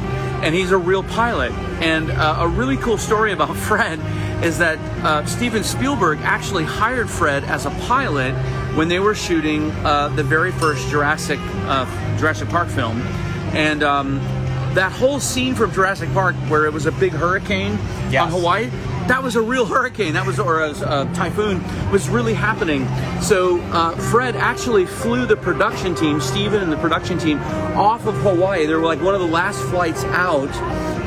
and 0.42 0.54
he's 0.54 0.70
a 0.70 0.78
real 0.78 1.02
pilot. 1.02 1.52
And 1.82 2.10
uh, 2.10 2.36
a 2.40 2.48
really 2.48 2.76
cool 2.78 2.96
story 2.98 3.32
about 3.32 3.54
Fred 3.68 3.98
is 4.42 4.56
that 4.58 4.78
uh, 5.04 5.26
Steven 5.26 5.62
Spielberg 5.62 6.18
actually 6.22 6.64
hired 6.64 7.10
Fred 7.10 7.44
as 7.44 7.66
a 7.66 7.70
pilot 7.86 8.34
when 8.74 8.88
they 8.88 8.98
were 9.00 9.14
shooting 9.14 9.70
uh, 9.84 10.08
the 10.08 10.22
very 10.22 10.50
first 10.52 10.88
Jurassic 10.88 11.38
uh, 11.66 11.84
Jurassic 12.18 12.48
Park 12.48 12.68
film, 12.68 13.02
and 13.52 13.82
um, 13.82 14.18
that 14.74 14.92
whole 14.92 15.20
scene 15.20 15.54
from 15.54 15.72
Jurassic 15.72 16.10
Park 16.14 16.34
where 16.48 16.64
it 16.64 16.72
was 16.72 16.86
a 16.86 16.92
big 16.92 17.12
hurricane 17.12 17.72
Yes. 18.10 18.22
on 18.22 18.30
Hawaii. 18.30 18.70
That 19.10 19.24
was 19.24 19.34
a 19.34 19.42
real 19.42 19.66
hurricane. 19.66 20.12
That 20.12 20.24
was 20.24 20.38
or 20.38 20.60
a, 20.60 20.70
a 20.70 21.12
typhoon 21.14 21.60
was 21.90 22.08
really 22.08 22.32
happening. 22.32 22.86
So 23.20 23.60
uh, 23.72 23.90
Fred 23.96 24.36
actually 24.36 24.86
flew 24.86 25.26
the 25.26 25.36
production 25.36 25.96
team, 25.96 26.20
Steven 26.20 26.62
and 26.62 26.70
the 26.70 26.76
production 26.76 27.18
team, 27.18 27.38
off 27.74 28.06
of 28.06 28.14
Hawaii. 28.18 28.66
They 28.66 28.74
were 28.74 28.84
like 28.84 29.02
one 29.02 29.16
of 29.16 29.20
the 29.20 29.26
last 29.26 29.60
flights 29.62 30.04
out, 30.04 30.48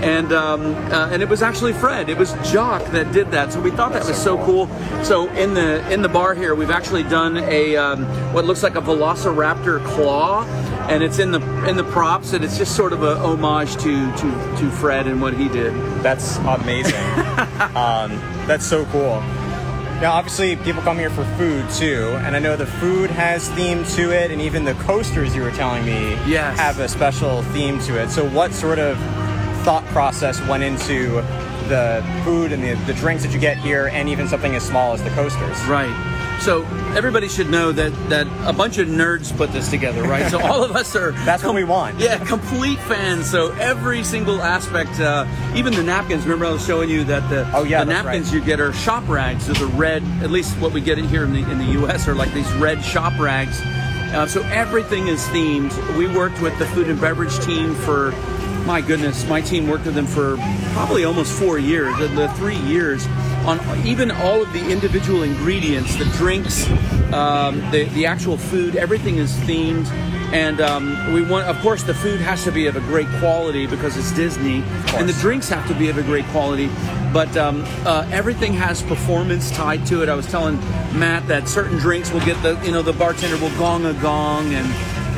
and 0.03 0.33
um, 0.33 0.75
uh, 0.91 1.11
and 1.13 1.21
it 1.21 1.29
was 1.29 1.41
actually 1.41 1.71
Fred. 1.71 2.09
It 2.09 2.17
was 2.17 2.33
Jock 2.51 2.83
that 2.91 3.13
did 3.13 3.31
that. 3.31 3.53
So 3.53 3.61
we 3.61 3.71
thought 3.71 3.93
that 3.93 4.05
was 4.05 4.21
so 4.21 4.37
cool. 4.43 4.67
So 5.05 5.29
in 5.29 5.53
the 5.53 5.89
in 5.89 6.01
the 6.01 6.09
bar 6.09 6.35
here, 6.35 6.55
we've 6.55 6.71
actually 6.71 7.03
done 7.03 7.37
a 7.37 7.77
um, 7.77 8.03
what 8.33 8.43
looks 8.43 8.63
like 8.63 8.75
a 8.75 8.81
Velociraptor 8.81 9.81
claw, 9.85 10.43
and 10.89 11.03
it's 11.03 11.19
in 11.19 11.31
the 11.31 11.39
in 11.69 11.77
the 11.77 11.85
props, 11.85 12.33
and 12.33 12.43
it's 12.43 12.57
just 12.57 12.75
sort 12.75 12.91
of 12.91 13.01
a 13.01 13.15
homage 13.15 13.77
to 13.77 14.11
to 14.17 14.57
to 14.57 14.69
Fred 14.71 15.07
and 15.07 15.21
what 15.21 15.33
he 15.33 15.47
did. 15.47 15.73
That's 16.03 16.35
amazing. 16.39 17.22
um, 17.75 18.11
that's 18.47 18.65
so 18.65 18.85
cool. 18.85 19.21
Now, 20.01 20.13
obviously, 20.13 20.55
people 20.57 20.81
come 20.81 20.97
here 20.97 21.09
for 21.09 21.23
food 21.37 21.69
too, 21.69 22.09
and 22.23 22.35
I 22.35 22.39
know 22.39 22.55
the 22.57 22.65
food 22.65 23.09
has 23.11 23.47
theme 23.51 23.85
to 23.95 24.11
it, 24.11 24.31
and 24.31 24.41
even 24.41 24.65
the 24.65 24.73
coasters 24.75 25.33
you 25.35 25.41
were 25.41 25.51
telling 25.51 25.85
me 25.85 26.11
Yes. 26.25 26.57
have 26.59 26.79
a 26.79 26.89
special 26.89 27.41
theme 27.53 27.79
to 27.81 28.01
it. 28.01 28.09
So, 28.09 28.27
what 28.29 28.53
sort 28.53 28.79
of 28.79 28.97
thought 29.63 29.85
process 29.93 30.41
went 30.47 30.63
into 30.63 31.21
the 31.69 32.03
food 32.25 32.51
and 32.51 32.61
the, 32.61 32.73
the 32.85 32.93
drinks 32.99 33.23
that 33.23 33.31
you 33.31 33.39
get 33.39 33.55
here, 33.57 33.87
and 33.87 34.09
even 34.09 34.27
something 34.27 34.53
as 34.55 34.63
small 34.67 34.91
as 34.93 35.01
the 35.03 35.09
coasters? 35.11 35.57
Right. 35.67 35.93
So 36.41 36.63
everybody 36.95 37.29
should 37.29 37.49
know 37.49 37.71
that 37.71 37.91
that 38.09 38.27
a 38.47 38.51
bunch 38.51 38.77
of 38.77 38.87
nerds 38.89 39.35
put 39.35 39.51
this 39.53 39.69
together, 39.69 40.03
right? 40.03 40.29
So 40.29 40.39
all 40.41 40.63
of 40.63 40.75
us 40.75 40.95
are 40.95 41.11
That's 41.25 41.43
what 41.43 41.55
we 41.55 41.63
want. 41.63 41.99
Yeah, 41.99 42.23
complete 42.25 42.79
fans. 42.79 43.29
So 43.29 43.51
every 43.53 44.03
single 44.03 44.41
aspect, 44.41 44.99
uh, 44.99 45.25
even 45.55 45.73
the 45.73 45.83
napkins. 45.83 46.23
Remember, 46.23 46.45
I 46.45 46.51
was 46.51 46.65
showing 46.65 46.89
you 46.89 47.03
that 47.05 47.29
the 47.29 47.49
Oh, 47.55 47.63
yeah, 47.63 47.83
the 47.85 47.93
napkins 47.93 48.25
right. 48.27 48.33
you 48.35 48.41
get 48.45 48.59
are 48.59 48.73
shop 48.73 49.07
rags. 49.07 49.45
So 49.45 49.53
the 49.53 49.67
red, 49.67 50.03
at 50.21 50.31
least 50.31 50.57
what 50.59 50.73
we 50.73 50.81
get 50.81 50.97
in 50.99 51.07
here 51.07 51.23
in 51.23 51.31
the 51.33 51.49
in 51.49 51.57
the 51.59 51.71
U.S. 51.79 52.07
are 52.07 52.15
like 52.15 52.33
these 52.33 52.51
red 52.53 52.83
shop 52.83 53.17
rags. 53.19 53.61
Uh, 53.63 54.27
so 54.27 54.41
everything 54.43 55.07
is 55.07 55.21
themed. 55.27 55.71
We 55.97 56.07
worked 56.07 56.39
with 56.41 56.57
the 56.59 56.65
food 56.67 56.87
and 56.87 57.01
beverage 57.01 57.39
team 57.39 57.73
for, 57.73 58.11
my 58.63 58.79
goodness, 58.79 59.25
my 59.27 59.41
team 59.41 59.67
worked 59.67 59.85
with 59.85 59.95
them 59.95 60.05
for 60.05 60.37
probably 60.73 61.03
almost 61.03 61.31
four 61.39 61.57
years, 61.57 61.97
the, 61.97 62.09
the 62.09 62.27
three 62.33 62.57
years, 62.57 63.07
on 63.45 63.59
even 63.85 64.11
all 64.11 64.41
of 64.41 64.51
the 64.53 64.71
individual 64.71 65.23
ingredients, 65.23 65.95
the 65.95 66.05
drinks, 66.05 66.69
um, 67.13 67.59
the 67.71 67.85
the 67.93 68.05
actual 68.05 68.37
food. 68.37 68.75
Everything 68.75 69.17
is 69.17 69.33
themed, 69.47 69.87
and 70.33 70.61
um, 70.61 71.13
we 71.13 71.21
want, 71.21 71.47
of 71.47 71.59
course, 71.59 71.83
the 71.83 71.93
food 71.93 72.19
has 72.19 72.43
to 72.43 72.51
be 72.51 72.67
of 72.67 72.75
a 72.75 72.79
great 72.81 73.07
quality 73.19 73.67
because 73.67 73.97
it's 73.97 74.11
Disney, 74.13 74.63
and 74.95 75.07
the 75.07 75.13
drinks 75.13 75.49
have 75.49 75.67
to 75.67 75.75
be 75.75 75.89
of 75.89 75.97
a 75.97 76.03
great 76.03 76.25
quality. 76.27 76.69
But 77.13 77.35
um, 77.37 77.63
uh, 77.85 78.09
everything 78.11 78.53
has 78.53 78.81
performance 78.81 79.51
tied 79.51 79.85
to 79.87 80.01
it. 80.01 80.09
I 80.09 80.15
was 80.15 80.25
telling 80.25 80.57
Matt 80.97 81.27
that 81.27 81.47
certain 81.47 81.77
drinks 81.77 82.11
will 82.11 82.25
get 82.25 82.41
the, 82.41 82.59
you 82.65 82.71
know, 82.71 82.81
the 82.81 82.93
bartender 82.93 83.37
will 83.37 83.55
gong 83.57 83.85
a 83.85 83.93
gong, 83.93 84.53
and 84.53 84.65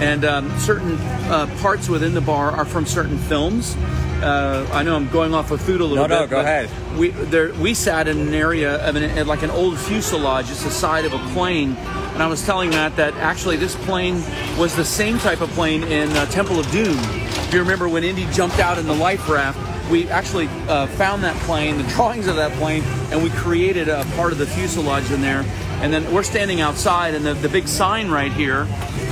and 0.01 0.25
um, 0.25 0.59
certain 0.59 0.97
uh, 1.29 1.47
parts 1.61 1.87
within 1.87 2.13
the 2.13 2.21
bar 2.21 2.51
are 2.51 2.65
from 2.65 2.85
certain 2.85 3.17
films. 3.17 3.77
Uh, 4.25 4.67
I 4.73 4.81
know 4.81 4.95
I'm 4.95 5.07
going 5.09 5.35
off 5.35 5.51
of 5.51 5.61
food 5.61 5.81
a 5.81 5.85
little 5.85 5.97
No, 5.97 6.07
bit. 6.07 6.21
no, 6.21 6.27
go 6.27 6.35
but 6.37 6.45
ahead. 6.45 6.69
We 6.97 7.09
there 7.09 7.53
we 7.53 7.75
sat 7.75 8.07
in 8.07 8.17
an 8.19 8.33
area 8.33 8.77
of 8.83 8.95
an, 8.95 9.27
like 9.27 9.43
an 9.43 9.51
old 9.51 9.77
fuselage, 9.77 10.49
it's 10.49 10.63
the 10.63 10.71
side 10.71 11.05
of 11.05 11.13
a 11.13 11.19
plane, 11.33 11.75
and 11.75 12.23
I 12.23 12.27
was 12.27 12.43
telling 12.43 12.71
Matt 12.71 12.95
that 12.95 13.13
actually 13.17 13.55
this 13.57 13.75
plane 13.85 14.15
was 14.57 14.75
the 14.75 14.83
same 14.83 15.19
type 15.19 15.41
of 15.41 15.49
plane 15.51 15.83
in 15.83 16.09
uh, 16.13 16.25
Temple 16.27 16.59
of 16.59 16.69
Doom. 16.71 16.97
If 16.97 17.53
you 17.53 17.59
remember 17.59 17.87
when 17.87 18.03
Indy 18.03 18.25
jumped 18.31 18.57
out 18.59 18.79
in 18.79 18.87
the 18.87 18.95
life 18.95 19.29
raft, 19.29 19.59
we 19.91 20.09
actually 20.09 20.47
uh, 20.67 20.87
found 20.87 21.23
that 21.23 21.35
plane, 21.43 21.77
the 21.77 21.87
drawings 21.89 22.25
of 22.25 22.35
that 22.37 22.51
plane, 22.53 22.81
and 23.11 23.21
we 23.21 23.29
created 23.29 23.89
a 23.89 24.03
part 24.15 24.31
of 24.31 24.39
the 24.39 24.47
fuselage 24.47 25.11
in 25.11 25.21
there. 25.21 25.45
And 25.81 25.93
then 25.93 26.11
we're 26.11 26.23
standing 26.23 26.61
outside, 26.61 27.13
and 27.13 27.23
the, 27.23 27.35
the 27.35 27.49
big 27.49 27.67
sign 27.67 28.09
right 28.09 28.31
here 28.31 28.65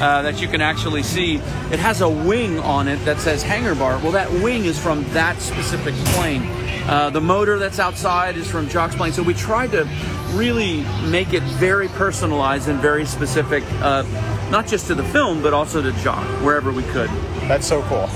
uh, 0.04 0.22
that 0.22 0.42
you 0.42 0.50
can 0.50 0.60
actually 0.60 1.02
see, 1.02 1.36
it 1.72 1.80
has 1.80 2.02
a 2.02 2.10
wing 2.10 2.60
on 2.60 2.90
it 2.90 2.98
that 3.06 3.20
says 3.20 3.42
hangar 3.42 3.74
bar. 3.74 3.98
Well, 4.00 4.12
that 4.12 4.30
wing 4.30 4.66
is 4.66 4.78
from 4.78 5.06
that 5.14 5.40
specific 5.42 5.96
plane. 6.08 6.44
Uh, 6.90 7.10
the 7.10 7.22
motor 7.22 7.58
that's 7.58 7.80
outside 7.80 8.36
is 8.36 8.46
from 8.52 8.68
Jock's 8.68 8.96
plane. 8.96 9.14
So 9.14 9.24
we 9.24 9.34
tried 9.34 9.72
to 9.72 9.88
really 10.34 10.84
make 11.10 11.32
it 11.34 11.42
very 11.44 11.88
personalized 11.88 12.68
and 12.68 12.82
very 12.82 13.06
specific, 13.06 13.64
uh, 13.80 14.04
not 14.52 14.68
just 14.68 14.88
to 14.88 14.96
the 14.96 15.06
film, 15.06 15.42
but 15.42 15.54
also 15.54 15.82
to 15.82 15.94
Jock, 16.02 16.26
wherever 16.44 16.74
we 16.74 16.84
could. 16.84 17.10
That's 17.48 17.66
so 17.66 17.82
cool. 17.84 18.10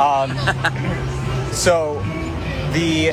Um, 0.00 0.30
so 1.52 2.00
the 2.72 3.12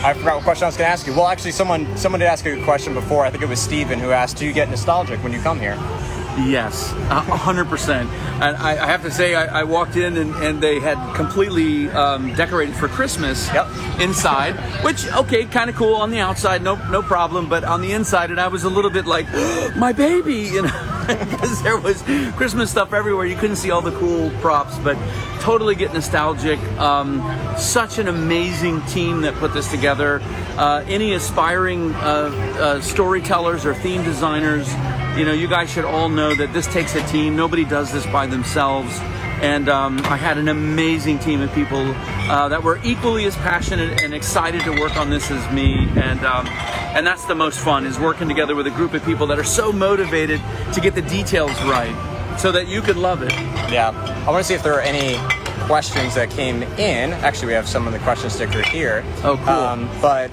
I 0.00 0.12
forgot 0.14 0.36
what 0.36 0.44
question 0.44 0.64
I 0.64 0.68
was 0.68 0.76
going 0.76 0.86
to 0.88 0.92
ask 0.92 1.06
you. 1.06 1.12
Well, 1.12 1.28
actually, 1.28 1.52
someone 1.52 1.96
someone 1.96 2.18
did 2.18 2.26
ask 2.26 2.44
a 2.46 2.60
question 2.64 2.94
before. 2.94 3.24
I 3.24 3.30
think 3.30 3.44
it 3.44 3.48
was 3.48 3.60
Steven 3.60 4.00
who 4.00 4.10
asked, 4.10 4.38
"Do 4.38 4.44
you 4.46 4.52
get 4.52 4.68
nostalgic 4.70 5.22
when 5.22 5.32
you 5.32 5.40
come 5.40 5.60
here?" 5.60 5.76
Yes, 6.46 6.92
a 7.10 7.20
hundred 7.20 7.68
percent. 7.68 8.08
And 8.40 8.56
I, 8.56 8.70
I 8.82 8.86
have 8.86 9.02
to 9.02 9.10
say, 9.10 9.34
I, 9.34 9.60
I 9.60 9.64
walked 9.64 9.96
in 9.96 10.16
and, 10.16 10.34
and 10.36 10.62
they 10.62 10.78
had 10.78 11.14
completely 11.16 11.90
um, 11.90 12.32
decorated 12.34 12.76
for 12.76 12.86
Christmas 12.88 13.52
Yep. 13.52 14.00
inside, 14.00 14.54
which 14.84 15.06
okay, 15.12 15.44
kind 15.46 15.68
of 15.68 15.76
cool 15.76 15.96
on 15.96 16.10
the 16.10 16.20
outside, 16.20 16.62
no 16.62 16.76
no 16.90 17.02
problem. 17.02 17.48
But 17.48 17.64
on 17.64 17.80
the 17.80 17.92
inside, 17.92 18.30
and 18.30 18.40
I 18.40 18.48
was 18.48 18.64
a 18.64 18.70
little 18.70 18.90
bit 18.90 19.06
like, 19.06 19.26
my 19.76 19.92
baby, 19.92 20.34
you 20.54 20.62
know, 20.62 21.04
because 21.08 21.62
there 21.62 21.76
was 21.78 22.02
Christmas 22.36 22.70
stuff 22.70 22.92
everywhere. 22.92 23.26
You 23.26 23.36
couldn't 23.36 23.56
see 23.56 23.70
all 23.70 23.82
the 23.82 23.96
cool 23.98 24.30
props, 24.40 24.78
but 24.78 24.96
totally 25.40 25.74
get 25.74 25.92
nostalgic. 25.92 26.60
Um, 26.78 27.20
such 27.58 27.98
an 27.98 28.08
amazing 28.08 28.82
team 28.82 29.22
that 29.22 29.34
put 29.34 29.52
this 29.54 29.70
together. 29.70 30.20
Uh, 30.56 30.84
any 30.86 31.14
aspiring 31.14 31.94
uh, 31.94 32.30
uh, 32.58 32.80
storytellers 32.80 33.64
or 33.66 33.74
theme 33.74 34.04
designers 34.04 34.68
you 35.18 35.24
know, 35.24 35.32
you 35.32 35.48
guys 35.48 35.68
should 35.68 35.84
all 35.84 36.08
know 36.08 36.32
that 36.34 36.52
this 36.52 36.66
takes 36.68 36.94
a 36.94 37.04
team. 37.08 37.34
Nobody 37.34 37.64
does 37.64 37.92
this 37.92 38.06
by 38.06 38.26
themselves. 38.26 38.96
And 39.40 39.68
um, 39.68 39.98
I 40.04 40.16
had 40.16 40.38
an 40.38 40.48
amazing 40.48 41.18
team 41.18 41.40
of 41.40 41.52
people 41.52 41.92
uh, 42.30 42.48
that 42.48 42.62
were 42.62 42.78
equally 42.84 43.24
as 43.24 43.36
passionate 43.36 44.00
and 44.00 44.14
excited 44.14 44.62
to 44.62 44.70
work 44.80 44.96
on 44.96 45.10
this 45.10 45.30
as 45.30 45.52
me. 45.52 45.88
And 45.96 46.24
um, 46.24 46.46
and 46.46 47.06
that's 47.06 47.24
the 47.26 47.34
most 47.34 47.60
fun 47.60 47.84
is 47.84 47.98
working 47.98 48.28
together 48.28 48.54
with 48.54 48.66
a 48.66 48.70
group 48.70 48.94
of 48.94 49.04
people 49.04 49.26
that 49.28 49.38
are 49.38 49.44
so 49.44 49.72
motivated 49.72 50.40
to 50.72 50.80
get 50.80 50.94
the 50.94 51.02
details 51.02 51.52
right, 51.62 51.94
so 52.38 52.50
that 52.52 52.66
you 52.66 52.80
could 52.80 52.96
love 52.96 53.22
it. 53.22 53.32
Yeah, 53.70 53.90
I 54.26 54.30
want 54.30 54.42
to 54.42 54.44
see 54.44 54.54
if 54.54 54.62
there 54.62 54.74
are 54.74 54.80
any 54.80 55.16
questions 55.66 56.14
that 56.14 56.30
came 56.30 56.62
in. 56.62 57.12
Actually, 57.12 57.48
we 57.48 57.52
have 57.54 57.68
some 57.68 57.86
of 57.86 57.92
the 57.92 57.98
question 58.00 58.30
sticker 58.30 58.62
here. 58.62 59.04
Oh, 59.22 59.36
cool. 59.36 59.48
Um, 59.48 59.90
but 60.00 60.32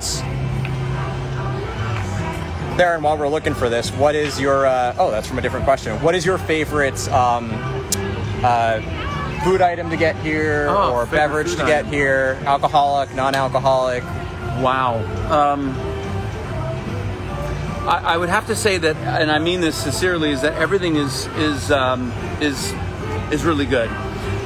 Darren, 2.77 3.01
while 3.01 3.17
we're 3.17 3.29
looking 3.29 3.53
for 3.53 3.69
this, 3.69 3.89
what 3.91 4.15
is 4.15 4.39
your? 4.39 4.65
Uh, 4.65 4.93
oh, 4.99 5.09
that's 5.09 5.27
from 5.27 5.37
a 5.37 5.41
different 5.41 5.63
question. 5.65 6.01
What 6.01 6.13
is 6.13 6.25
your 6.25 6.37
favorite 6.37 7.07
um, 7.09 7.49
uh, 8.43 8.81
food 9.45 9.61
item 9.61 9.89
to 9.91 9.95
get 9.97 10.15
here, 10.17 10.67
Oh, 10.69 10.91
or 10.93 11.05
beverage 11.05 11.51
to 11.51 11.57
get 11.65 11.85
item. 11.85 11.93
here? 11.93 12.37
Alcoholic, 12.45 13.15
non-alcoholic? 13.15 14.03
Wow. 14.61 14.95
Um, 15.31 15.69
I, 17.87 18.13
I 18.13 18.17
would 18.17 18.29
have 18.29 18.47
to 18.47 18.55
say 18.55 18.77
that, 18.77 18.97
and 18.97 19.31
I 19.31 19.39
mean 19.39 19.61
this 19.61 19.75
sincerely, 19.81 20.31
is 20.31 20.41
that 20.41 20.53
everything 20.55 20.97
is 20.97 21.27
is 21.37 21.71
um, 21.71 22.11
is 22.41 22.73
is 23.31 23.45
really 23.45 23.65
good. 23.65 23.89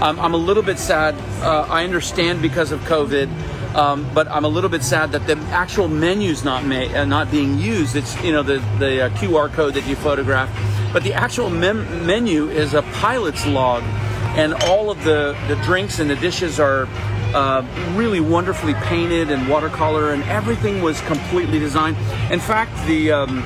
Um, 0.02 0.20
I'm 0.20 0.36
a 0.36 0.38
little 0.38 0.64
bit 0.64 0.78
sad. 0.78 1.16
Uh, 1.42 1.62
I 1.68 1.84
understand 1.84 2.44
because 2.44 2.72
of 2.72 2.80
COVID, 2.82 3.28
um, 3.76 4.10
but 4.14 4.28
I'm 4.28 4.46
a 4.46 4.48
little 4.48 4.70
bit 4.70 4.84
sad 4.84 5.12
that 5.12 5.28
the 5.28 5.38
actual 5.52 5.88
menu's 5.88 6.44
not 6.44 6.66
ma- 6.66 6.76
uh, 6.76 7.06
not 7.06 7.30
being 7.30 7.60
used. 7.60 7.96
It's 7.96 8.22
you 8.24 8.32
know 8.32 8.44
the 8.44 8.58
the 8.80 9.06
uh, 9.06 9.10
QR 9.10 9.52
code 9.52 9.76
that 9.76 9.86
you 9.88 9.96
photograph, 9.96 10.50
but 10.92 11.04
the 11.04 11.14
actual 11.14 11.50
mem- 11.50 12.06
menu 12.06 12.50
is 12.50 12.74
a 12.74 12.82
pilot's 12.82 13.46
log, 13.46 13.84
and 14.38 14.54
all 14.54 14.90
of 14.90 15.04
the 15.04 15.38
the 15.48 15.56
drinks 15.64 16.00
and 16.00 16.10
the 16.10 16.16
dishes 16.16 16.60
are 16.60 16.88
uh, 17.34 17.66
really 17.96 18.20
wonderfully 18.20 18.74
painted 18.76 19.30
and 19.30 19.48
watercolor, 19.48 20.14
and 20.14 20.24
everything 20.24 20.82
was 20.82 21.00
completely 21.02 21.60
designed. 21.60 21.98
In 22.32 22.40
fact, 22.40 22.76
the 22.88 23.12
um, 23.12 23.38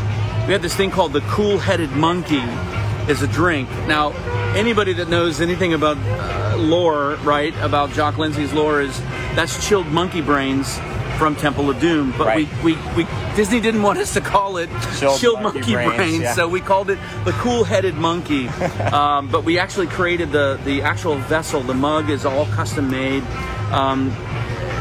we 0.48 0.54
had 0.54 0.62
this 0.62 0.76
thing 0.76 0.92
called 0.92 1.14
the 1.14 1.22
cool-headed 1.22 1.92
monkey, 1.92 2.44
is 3.10 3.22
a 3.22 3.28
drink. 3.28 3.70
Now, 3.88 4.12
anybody 4.56 4.94
that 4.94 5.10
knows 5.10 5.42
anything 5.42 5.74
about 5.74 5.98
uh, 5.98 6.58
lore, 6.58 7.16
right, 7.24 7.54
about 7.62 7.92
Jock 7.92 8.18
Lindsey's 8.18 8.54
lore, 8.54 8.82
is 8.82 9.02
that's 9.36 9.68
chilled 9.68 9.88
monkey 9.88 10.22
brains 10.22 10.80
from 11.18 11.36
Temple 11.36 11.70
of 11.70 11.80
Doom. 11.80 12.14
But 12.18 12.28
Right. 12.28 12.48
we, 12.64 12.74
we, 12.74 13.04
we 13.04 13.08
Disney 13.36 13.60
didn't 13.60 13.82
want 13.82 14.00
us 14.00 14.14
to 14.14 14.22
call 14.22 14.58
it 14.58 14.70
Chilled 15.18 15.42
monkey, 15.42 15.60
monkey 15.60 15.74
brains, 15.74 15.96
brains, 15.96 16.22
yeah. 16.22 16.34
so 16.34 16.48
we 16.48 16.60
called 16.62 16.90
it 16.90 17.00
the 17.26 17.32
cool-headed 17.34 17.96
monkey. 17.96 18.48
um, 18.92 19.28
but 19.30 19.44
we 19.44 19.60
actually 19.60 19.88
created 19.88 20.32
the 20.32 20.60
the 20.66 20.82
actual 20.82 21.16
vessel. 21.16 21.62
The 21.62 21.74
mug 21.74 22.10
is 22.10 22.26
all 22.26 22.46
custom 22.48 22.90
made. 22.90 23.24
Um, 23.72 24.12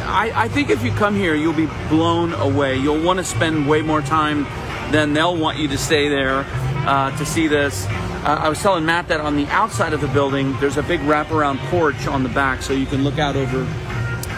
I, 0.04 0.32
I 0.34 0.48
think 0.48 0.68
if 0.68 0.82
you 0.82 0.90
come 0.92 1.14
here, 1.14 1.34
you'll 1.34 1.54
be 1.54 1.68
blown 1.88 2.32
away. 2.34 2.76
You'll 2.76 3.02
want 3.02 3.18
to 3.18 3.24
spend 3.24 3.68
way 3.68 3.80
more 3.82 4.02
time 4.02 4.44
than 4.92 5.14
they'll 5.14 5.36
want 5.36 5.58
you 5.58 5.68
to 5.68 5.78
stay 5.78 6.08
there 6.08 6.44
uh, 6.86 7.16
to 7.16 7.24
see 7.24 7.46
this. 7.46 7.86
Uh, 7.86 8.38
I 8.42 8.48
was 8.48 8.60
telling 8.60 8.84
Matt 8.84 9.08
that 9.08 9.20
on 9.20 9.36
the 9.36 9.46
outside 9.46 9.92
of 9.94 10.00
the 10.00 10.08
building, 10.08 10.54
there's 10.60 10.76
a 10.76 10.82
big 10.82 11.00
wraparound 11.00 11.58
porch 11.70 12.06
on 12.06 12.22
the 12.22 12.28
back, 12.28 12.62
so 12.62 12.72
you 12.72 12.86
can 12.86 13.02
look 13.02 13.18
out 13.18 13.36
over 13.36 13.64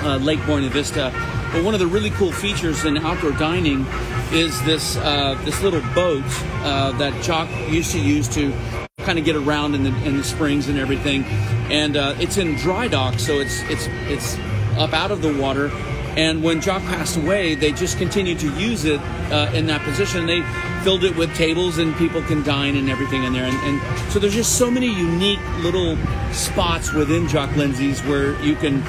uh, 0.05 0.17
Lake 0.19 0.45
Buena 0.47 0.69
Vista. 0.69 1.11
But 1.53 1.65
one 1.65 1.75
of 1.75 1.81
the 1.81 1.87
really 1.87 2.11
cool 2.11 2.33
features 2.33 2.85
in 2.85 2.97
outdoor 2.99 3.33
dining 3.33 3.87
is 4.33 4.61
this 4.65 4.97
uh, 4.97 5.41
this 5.45 5.63
little 5.63 5.81
boat 5.95 6.25
uh, 6.63 6.93
that 6.99 7.23
Jock 7.23 7.49
used 7.71 7.93
to 7.93 8.01
use 8.01 8.29
to 8.29 8.53
kind 8.99 9.19
of 9.19 9.25
get 9.25 9.37
around 9.37 9.75
in 9.75 9.85
the 9.85 9.95
in 10.05 10.17
the 10.17 10.25
springs 10.25 10.69
and 10.69 10.79
everything. 10.79 11.25
And 11.71 11.97
uh, 11.97 12.15
it's 12.19 12.37
in 12.37 12.57
dry 12.57 12.89
dock, 12.89 13.19
so 13.19 13.35
it's 13.35 13.63
it's 13.63 13.87
it's 14.09 14.37
up 14.77 14.93
out 14.93 15.11
of 15.11 15.23
the 15.23 15.33
water. 15.33 15.71
And 16.17 16.45
when 16.45 16.61
Jock 16.61 16.83
passed 16.83 17.17
away, 17.17 17.57
they 17.57 17.73
just 17.73 17.99
continued 17.99 18.39
to 18.39 18.49
use 18.57 18.85
it 18.85 19.01
uh, 19.33 19.51
in 19.53 19.67
that 19.67 19.83
position. 19.83 20.27
They 20.27 20.43
filled 20.85 21.03
it 21.03 21.17
with 21.17 21.35
tables, 21.35 21.79
and 21.79 21.97
people 21.97 22.23
can 22.23 22.45
dine 22.45 22.77
and 22.77 22.89
everything 22.89 23.25
in 23.25 23.33
there. 23.33 23.45
And, 23.45 23.57
and 23.57 24.13
so 24.13 24.21
there's 24.21 24.35
just 24.35 24.57
so 24.57 24.71
many 24.71 24.87
unique 24.87 25.41
little 25.59 25.97
spots 26.33 26.93
within 26.93 27.27
Jock 27.27 27.57
Lindsey's 27.57 28.01
where 28.03 28.41
you 28.43 28.55
can 28.55 28.81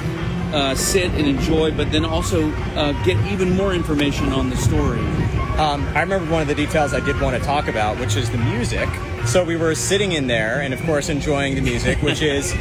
uh, 0.52 0.74
sit 0.74 1.10
and 1.12 1.26
enjoy, 1.26 1.70
but 1.72 1.90
then 1.92 2.04
also 2.04 2.50
uh, 2.50 2.92
get 3.04 3.16
even 3.30 3.56
more 3.56 3.74
information 3.74 4.32
on 4.32 4.50
the 4.50 4.56
story. 4.56 5.00
Um, 5.58 5.86
I 5.94 6.00
remember 6.00 6.30
one 6.30 6.42
of 6.42 6.48
the 6.48 6.54
details 6.54 6.92
I 6.92 7.00
did 7.00 7.20
want 7.20 7.36
to 7.36 7.42
talk 7.42 7.68
about, 7.68 7.98
which 7.98 8.16
is 8.16 8.30
the 8.30 8.38
music. 8.38 8.88
So 9.24 9.42
we 9.42 9.56
were 9.56 9.74
sitting 9.74 10.12
in 10.12 10.26
there, 10.26 10.60
and 10.60 10.74
of 10.74 10.82
course 10.82 11.08
enjoying 11.08 11.54
the 11.54 11.62
music, 11.62 12.00
which 12.02 12.22
is 12.36 12.52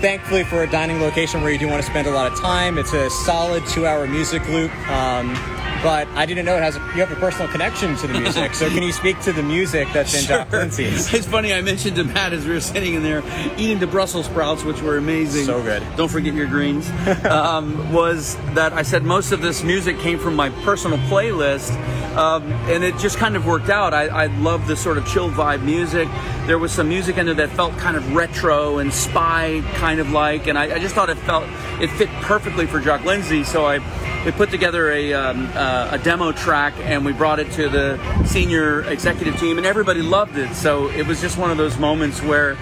thankfully 0.00 0.42
for 0.42 0.64
a 0.64 0.70
dining 0.70 1.00
location 1.00 1.42
where 1.42 1.52
you 1.52 1.58
do 1.58 1.68
want 1.68 1.80
to 1.82 1.88
spend 1.88 2.08
a 2.08 2.10
lot 2.10 2.30
of 2.30 2.38
time. 2.38 2.76
It's 2.76 2.92
a 2.92 3.08
solid 3.08 3.64
two-hour 3.68 4.08
music 4.08 4.46
loop. 4.48 4.72
Um, 4.88 5.34
but 5.82 6.06
I 6.08 6.26
didn't 6.26 6.44
know 6.44 6.56
it 6.56 6.62
has. 6.62 6.76
A, 6.76 6.78
you 6.78 7.04
have 7.04 7.10
a 7.10 7.16
personal 7.16 7.50
connection 7.50 7.96
to 7.96 8.06
the 8.06 8.18
music. 8.18 8.54
so 8.54 8.68
can 8.68 8.82
you 8.82 8.92
speak 8.92 9.20
to 9.22 9.32
the 9.32 9.42
music 9.42 9.88
that's 9.92 10.18
in 10.18 10.26
Jock 10.26 10.50
Lindsey's? 10.52 11.12
It's 11.12 11.26
funny. 11.26 11.52
I 11.52 11.60
mentioned 11.60 11.96
to 11.96 12.04
Matt 12.04 12.32
as 12.32 12.46
we 12.46 12.52
were 12.52 12.60
sitting 12.60 12.94
in 12.94 13.02
there 13.02 13.22
eating 13.58 13.78
the 13.78 13.86
Brussels 13.86 14.26
sprouts, 14.26 14.62
which 14.62 14.80
were 14.80 14.96
amazing. 14.96 15.44
So 15.44 15.62
good. 15.62 15.82
Don't 15.96 16.08
forget 16.08 16.34
your 16.34 16.46
greens. 16.46 16.88
um, 17.24 17.92
was 17.92 18.36
that 18.54 18.72
I 18.72 18.82
said 18.82 19.02
most 19.02 19.32
of 19.32 19.42
this 19.42 19.62
music 19.64 19.98
came 19.98 20.18
from 20.18 20.36
my 20.36 20.50
personal 20.64 20.98
playlist, 21.08 21.72
um, 22.16 22.44
and 22.70 22.84
it 22.84 22.96
just 22.98 23.18
kind 23.18 23.36
of 23.36 23.44
worked 23.44 23.70
out. 23.70 23.92
I, 23.92 24.06
I 24.06 24.26
love 24.26 24.66
this 24.68 24.80
sort 24.80 24.98
of 24.98 25.06
chill 25.06 25.30
vibe 25.30 25.62
music. 25.62 26.08
There 26.46 26.58
was 26.58 26.72
some 26.72 26.88
music 26.88 27.16
in 27.16 27.26
there 27.26 27.34
that 27.34 27.50
felt 27.50 27.76
kind 27.78 27.96
of 27.96 28.14
retro 28.14 28.78
and 28.78 28.92
spy 28.92 29.62
kind 29.74 30.00
of 30.00 30.10
like, 30.10 30.46
and 30.46 30.56
I, 30.56 30.76
I 30.76 30.78
just 30.78 30.94
thought 30.94 31.10
it 31.10 31.18
felt 31.18 31.48
it 31.80 31.88
fit 31.90 32.08
perfectly 32.22 32.66
for 32.66 32.80
Jock 32.80 33.04
Lindsey. 33.04 33.44
So 33.44 33.66
I 33.66 33.78
we 34.24 34.30
put 34.30 34.50
together 34.50 34.90
a, 34.92 35.12
um, 35.14 35.50
uh, 35.54 35.56
a 35.92 35.98
demo 35.98 36.32
track 36.32 36.72
and 36.78 37.04
we 37.04 37.12
brought 37.12 37.38
it 37.38 37.50
to 37.52 37.68
the 37.68 37.98
senior 38.24 38.82
executive 38.90 39.38
team 39.38 39.58
and 39.58 39.66
everybody 39.66 40.02
loved 40.02 40.36
it 40.36 40.52
so 40.54 40.88
it 40.90 41.06
was 41.06 41.20
just 41.20 41.38
one 41.38 41.50
of 41.50 41.56
those 41.56 41.78
moments 41.78 42.20
where 42.22 42.56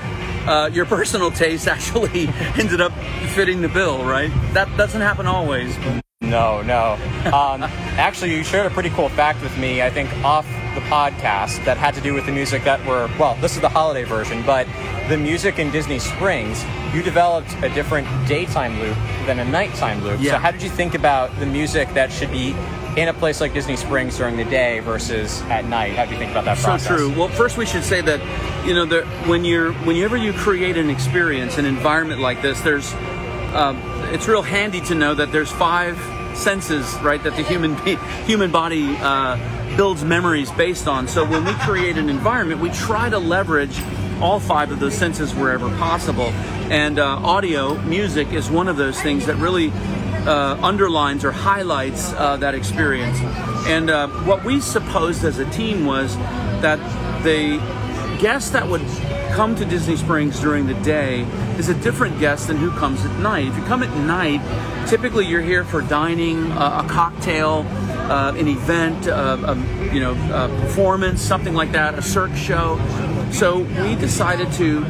uh, 0.47 0.69
your 0.73 0.87
personal 0.87 1.31
taste 1.31 1.69
actually 1.75 2.29
ended 2.59 2.81
up 2.81 2.93
fitting 3.35 3.61
the 3.63 3.69
bill 3.69 4.05
right 4.05 4.31
that 4.53 4.69
doesn't 4.77 5.01
happen 5.01 5.27
always 5.27 5.77
No, 6.23 6.61
no. 6.63 6.97
Um, 7.33 7.63
actually, 7.99 8.37
you 8.37 8.45
shared 8.45 8.67
a 8.67 8.71
pretty 8.71 8.91
cool 8.91 9.09
fact 9.09 9.43
with 9.43 9.57
me, 9.59 9.83
I 9.83 9.91
think, 9.91 10.09
off 10.23 10.47
the 10.75 10.83
podcast 10.83 11.65
that 11.65 11.77
had 11.77 11.95
to 11.95 12.01
do 12.01 12.13
with 12.15 12.27
the 12.27 12.31
music 12.33 12.63
that 12.65 12.79
were, 12.87 13.09
well, 13.19 13.35
this 13.41 13.55
is 13.57 13.61
the 13.63 13.69
holiday 13.71 14.05
version, 14.05 14.45
but 14.45 14.67
the 15.09 15.17
music 15.17 15.59
in 15.59 15.71
Disney 15.73 15.99
Springs, 15.99 16.63
you 16.95 17.03
developed 17.03 17.51
a 17.63 17.69
different 17.71 18.07
daytime 18.29 18.79
loop 18.79 18.97
than 19.27 19.41
a 19.41 19.45
nighttime 19.45 20.05
loop. 20.05 20.21
Yeah. 20.21 20.33
So, 20.33 20.39
how 20.39 20.51
did 20.53 20.63
you 20.63 20.71
think 20.71 20.95
about 20.95 21.37
the 21.41 21.47
music 21.47 21.89
that 21.95 22.13
should 22.13 22.31
be 22.31 22.55
in 23.01 23.09
a 23.09 23.15
place 23.15 23.41
like 23.41 23.55
Disney 23.55 23.77
Springs 23.77 24.19
during 24.19 24.37
the 24.37 24.45
day 24.45 24.81
versus 24.81 25.41
at 25.43 25.65
night? 25.65 25.95
How 25.95 26.05
do 26.05 26.13
you 26.13 26.19
think 26.19 26.33
about 26.33 26.45
that 26.45 26.59
so 26.59 26.65
process? 26.65 26.89
true 26.89 27.09
well 27.17 27.29
first 27.29 27.57
we 27.57 27.65
should 27.65 27.83
say 27.83 28.03
that 28.03 28.21
you 28.67 28.75
know 28.75 29.03
when 29.27 29.43
you're 29.45 29.73
whenever 29.73 30.19
you 30.19 30.35
create 30.35 30.77
an 30.77 30.91
experience 30.91 31.57
an 31.57 31.65
environment 31.65 32.21
like 32.21 32.43
this 32.43 32.61
there's 32.61 32.93
um, 33.55 33.81
it's 34.13 34.29
real 34.29 34.43
handy 34.43 34.83
to 34.83 34.95
know 34.95 35.15
that 35.15 35.33
there's 35.33 35.51
five 35.51 35.97
senses 36.37 36.95
right 36.97 37.23
that 37.23 37.35
the 37.37 37.43
human 37.43 37.75
be- 37.85 37.97
human 38.27 38.51
body 38.51 38.95
uh, 39.01 39.77
builds 39.79 40.05
memories 40.05 40.51
based 40.53 40.87
on 40.87 41.09
so 41.09 41.25
when 41.25 41.43
we 41.45 41.55
create 41.55 41.97
an 41.97 42.11
environment 42.11 42.61
we 42.61 42.71
try 42.71 43.09
to 43.09 43.19
leverage 43.19 43.81
all 44.21 44.39
five 44.39 44.71
of 44.71 44.79
those 44.79 44.95
senses 44.95 45.35
wherever 45.35 45.71
possible 45.79 46.29
and 46.71 46.99
uh, 46.99 47.05
audio 47.05 47.81
music 47.83 48.31
is 48.35 48.51
one 48.51 48.69
of 48.69 48.77
those 48.77 49.01
things 49.01 49.25
that 49.25 49.37
really 49.37 49.73
uh, 50.27 50.59
underlines 50.63 51.25
or 51.25 51.33
highlights 51.33 52.13
uh, 52.13 52.37
that 52.39 52.55
experience. 52.55 53.19
And 53.67 53.91
uh, 53.91 54.09
what 54.25 54.45
we 54.45 54.61
supposed 54.61 55.25
as 55.25 55.39
a 55.39 55.49
team 55.51 55.87
was 55.87 56.17
that 56.61 56.79
the 57.23 57.59
guest 58.21 58.53
that 58.53 58.69
would 58.69 58.83
come 59.33 59.55
to 59.57 59.65
Disney 59.65 59.97
Springs 59.97 60.41
during 60.41 60.67
the 60.67 60.75
day 60.75 61.23
is 61.59 61.69
a 61.69 61.75
different 61.75 62.19
guest 62.21 62.49
than 62.49 62.57
who 62.57 62.71
comes 62.73 63.05
at 63.05 63.19
night. 63.21 63.47
If 63.47 63.57
you 63.57 63.65
come 63.65 63.83
at 63.83 63.97
night, 63.99 64.41
typically 64.89 65.27
you're 65.27 65.41
here 65.41 65.65
for 65.65 65.81
dining, 65.83 66.51
uh, 66.53 66.83
a 66.85 66.89
cocktail, 66.89 67.65
uh, 68.11 68.35
an 68.37 68.49
event, 68.49 69.07
uh, 69.07 69.39
a, 69.47 69.95
you 69.95 70.01
know, 70.01 70.15
performance, 70.63 71.23
something 71.23 71.55
like 71.55 71.73
that, 71.73 71.99
a 71.99 72.03
cirque 72.03 72.35
show. 72.35 72.79
So 73.31 73.61
we 73.83 73.95
decided 73.95 74.51
to 74.55 74.85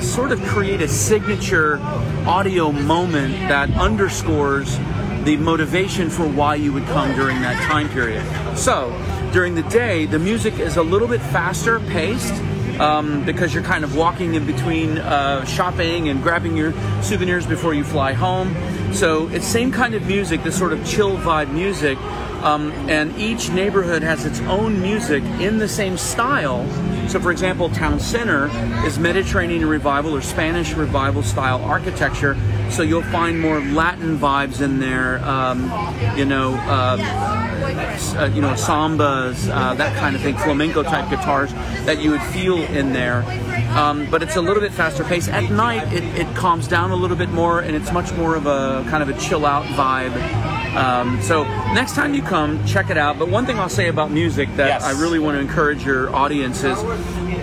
sort 0.00 0.32
of 0.32 0.42
create 0.44 0.80
a 0.80 0.88
signature 0.88 1.78
audio 2.26 2.72
moment 2.72 3.34
that 3.48 3.70
underscores 3.72 4.78
the 5.24 5.36
motivation 5.36 6.08
for 6.08 6.26
why 6.26 6.54
you 6.54 6.72
would 6.72 6.86
come 6.86 7.14
during 7.14 7.40
that 7.40 7.60
time 7.64 7.88
period. 7.88 8.24
So, 8.56 8.90
during 9.32 9.54
the 9.54 9.64
day, 9.64 10.06
the 10.06 10.18
music 10.18 10.58
is 10.58 10.76
a 10.76 10.82
little 10.82 11.08
bit 11.08 11.20
faster 11.20 11.80
paced 11.80 12.32
um, 12.80 13.24
because 13.24 13.52
you're 13.52 13.64
kind 13.64 13.82
of 13.82 13.96
walking 13.96 14.34
in 14.34 14.46
between 14.46 14.98
uh, 14.98 15.44
shopping 15.44 16.08
and 16.08 16.22
grabbing 16.22 16.56
your 16.56 16.72
souvenirs 17.02 17.46
before 17.46 17.74
you 17.74 17.82
fly 17.82 18.12
home. 18.12 18.54
So, 18.94 19.28
it's 19.28 19.46
same 19.46 19.72
kind 19.72 19.94
of 19.94 20.06
music, 20.06 20.44
this 20.44 20.56
sort 20.56 20.72
of 20.72 20.86
chill 20.86 21.16
vibe 21.16 21.52
music. 21.52 21.98
Um, 22.42 22.70
and 22.88 23.16
each 23.18 23.50
neighborhood 23.50 24.02
has 24.02 24.24
its 24.24 24.40
own 24.42 24.80
music 24.80 25.24
in 25.40 25.58
the 25.58 25.68
same 25.68 25.96
style. 25.96 26.64
So, 27.08 27.20
for 27.20 27.30
example, 27.30 27.68
Town 27.70 28.00
Center 28.00 28.48
is 28.86 28.98
Mediterranean 28.98 29.66
revival 29.66 30.14
or 30.14 30.20
Spanish 30.20 30.74
revival 30.74 31.22
style 31.22 31.62
architecture. 31.62 32.36
So 32.70 32.82
you'll 32.82 33.02
find 33.02 33.40
more 33.40 33.60
Latin 33.60 34.18
vibes 34.18 34.60
in 34.60 34.80
there. 34.80 35.24
Um, 35.24 35.64
you 36.16 36.24
know, 36.24 36.54
uh, 36.54 36.98
uh, 38.18 38.30
you 38.34 38.40
know, 38.40 38.52
sambas, 38.54 39.48
uh, 39.48 39.74
that 39.74 39.96
kind 39.96 40.16
of 40.16 40.22
thing, 40.22 40.36
flamenco 40.36 40.82
type 40.82 41.08
guitars 41.08 41.52
that 41.84 42.00
you 42.00 42.10
would 42.10 42.22
feel 42.22 42.58
in 42.58 42.92
there. 42.92 43.22
Um, 43.76 44.08
but 44.10 44.22
it's 44.22 44.36
a 44.36 44.42
little 44.42 44.60
bit 44.60 44.72
faster 44.72 45.04
paced. 45.04 45.28
At 45.28 45.50
night, 45.50 45.92
it, 45.92 46.04
it 46.18 46.36
calms 46.36 46.66
down 46.66 46.90
a 46.90 46.96
little 46.96 47.16
bit 47.16 47.30
more, 47.30 47.60
and 47.60 47.76
it's 47.76 47.92
much 47.92 48.12
more 48.12 48.34
of 48.34 48.46
a 48.46 48.84
kind 48.88 49.02
of 49.02 49.08
a 49.08 49.18
chill 49.18 49.46
out 49.46 49.64
vibe. 49.64 50.55
Um, 50.76 51.20
so 51.22 51.44
next 51.72 51.94
time 51.94 52.14
you 52.14 52.22
come, 52.22 52.64
check 52.66 52.90
it 52.90 52.98
out. 52.98 53.18
But 53.18 53.28
one 53.28 53.46
thing 53.46 53.58
I'll 53.58 53.68
say 53.68 53.88
about 53.88 54.10
music 54.10 54.48
that 54.56 54.68
Yes. 54.68 54.84
I 54.84 54.92
really 55.00 55.18
want 55.18 55.36
to 55.36 55.40
encourage 55.40 55.84
your 55.84 56.14
audience 56.14 56.62
is, 56.64 56.78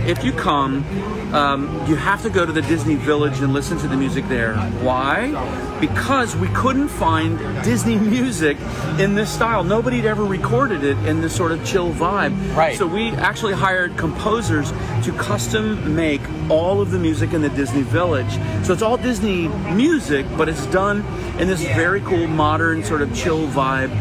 if 0.08 0.24
you 0.24 0.32
come, 0.34 0.86
um, 1.34 1.88
you 1.88 1.96
have 1.96 2.22
to 2.22 2.30
go 2.30 2.46
to 2.46 2.52
the 2.52 2.62
Disney 2.62 2.96
Village 2.96 3.40
and 3.40 3.54
listen 3.54 3.78
to 3.80 3.88
the 3.88 3.98
music 3.98 4.28
there. 4.28 4.56
Why? 4.56 5.32
Because 5.80 6.36
we 6.36 6.48
couldn't 6.50 6.90
find 6.90 7.40
Disney 7.64 7.98
music 8.18 8.58
in 9.00 9.16
this 9.16 9.34
style. 9.34 9.64
Nobody 9.64 9.98
had 9.98 10.06
ever 10.06 10.24
recorded 10.24 10.84
it 10.84 10.98
in 11.08 11.22
this 11.22 11.36
sort 11.36 11.52
of 11.52 11.66
chill 11.66 11.92
vibe. 11.92 12.56
Right. 12.56 12.78
So 12.78 12.86
we 12.86 13.10
actually 13.12 13.54
hired 13.54 13.98
composers 13.98 14.72
to 15.04 15.14
custom 15.18 15.96
make 15.96 16.22
all 16.50 16.82
of 16.82 16.92
the 16.92 17.00
music 17.00 17.34
in 17.34 17.42
the 17.42 17.50
Disney 17.50 17.82
Village. 17.82 18.32
So 18.64 18.74
it's 18.74 18.84
all 18.84 18.98
Disney 18.98 19.48
music, 19.74 20.28
but 20.38 20.48
it's 20.48 20.66
done 20.68 21.04
in 21.40 21.48
this 21.48 21.64
very 21.64 22.02
cool, 22.02 22.28
modern, 22.28 22.84
sort 22.84 23.02
of 23.02 23.14
chill 23.16 23.48
vibe 23.48 23.92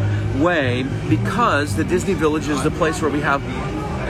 way 0.40 0.82
because 1.08 1.76
the 1.76 1.84
Disney 1.84 2.14
Village 2.14 2.48
is 2.48 2.62
the 2.62 2.70
place 2.70 3.00
where 3.00 3.10
we 3.10 3.20
have 3.20 3.42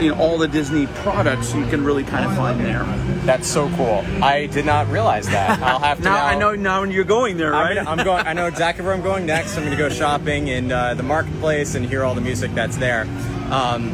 you 0.01 0.09
know 0.09 0.19
all 0.19 0.37
the 0.37 0.47
Disney 0.47 0.87
products 0.87 1.53
you 1.53 1.65
can 1.67 1.83
really 1.83 2.03
kind 2.03 2.25
of 2.25 2.35
find 2.35 2.59
there. 2.59 2.83
That's 3.25 3.47
so 3.47 3.69
cool. 3.77 4.03
I 4.23 4.47
did 4.47 4.65
not 4.65 4.89
realize 4.89 5.25
that. 5.27 5.59
I'll 5.63 5.79
have 5.79 5.97
to 5.99 6.03
Now, 6.03 6.15
now 6.15 6.25
I 6.25 6.35
know 6.35 6.55
now 6.55 6.83
you're 6.83 7.03
going 7.05 7.37
there, 7.37 7.53
I'm, 7.55 7.61
right? 7.67 7.75
gonna- 7.75 7.89
I'm 7.89 8.03
going. 8.05 8.27
I 8.27 8.33
know 8.33 8.47
exactly 8.47 8.83
where 8.83 8.93
I'm 8.93 9.01
going 9.01 9.25
next. 9.25 9.55
I'm 9.55 9.63
going 9.63 9.71
to 9.71 9.77
go 9.77 9.89
shopping 9.89 10.49
in 10.49 10.71
uh, 10.71 10.93
the 10.93 11.03
marketplace 11.03 11.75
and 11.75 11.85
hear 11.85 12.03
all 12.03 12.15
the 12.15 12.21
music 12.21 12.53
that's 12.53 12.75
there. 12.77 13.03
Um, 13.49 13.93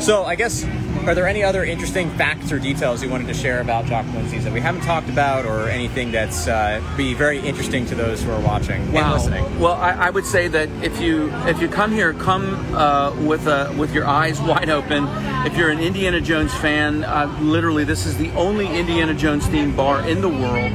so 0.00 0.24
I 0.24 0.34
guess, 0.34 0.64
are 1.06 1.14
there 1.14 1.26
any 1.26 1.42
other 1.42 1.64
interesting 1.64 2.10
facts 2.10 2.52
or 2.52 2.58
details 2.58 3.02
you 3.02 3.08
wanted 3.08 3.26
to 3.28 3.34
share 3.34 3.60
about 3.60 3.86
Jock 3.86 4.04
Lindsey's 4.12 4.44
that 4.44 4.52
we 4.52 4.60
haven't 4.60 4.82
talked 4.82 5.08
about, 5.08 5.44
or 5.46 5.68
anything 5.68 6.10
that's 6.12 6.46
uh, 6.46 6.80
be 6.96 7.14
very 7.14 7.38
interesting 7.40 7.86
to 7.86 7.94
those 7.94 8.22
who 8.22 8.30
are 8.30 8.40
watching 8.40 8.82
and 8.96 9.12
listening? 9.12 9.60
Well, 9.60 9.74
I, 9.74 9.92
I 9.92 10.10
would 10.10 10.26
say 10.26 10.46
that 10.48 10.68
if 10.84 11.00
you 11.00 11.30
if 11.46 11.60
you 11.60 11.68
come 11.68 11.90
here, 11.92 12.12
come 12.14 12.54
uh, 12.74 13.14
with 13.22 13.46
a, 13.46 13.74
with 13.78 13.92
your 13.92 14.06
eyes 14.06 14.40
wide 14.50 14.70
open. 14.70 15.04
If 15.44 15.58
you're 15.58 15.70
an 15.70 15.78
Indiana 15.80 16.20
Jones 16.22 16.54
fan, 16.54 17.04
uh, 17.04 17.26
literally, 17.40 17.84
this 17.84 18.06
is 18.06 18.16
the 18.16 18.30
only 18.32 18.66
Indiana 18.66 19.12
Jones 19.12 19.46
themed 19.46 19.76
bar 19.76 20.00
in 20.08 20.22
the 20.22 20.28
world. 20.28 20.72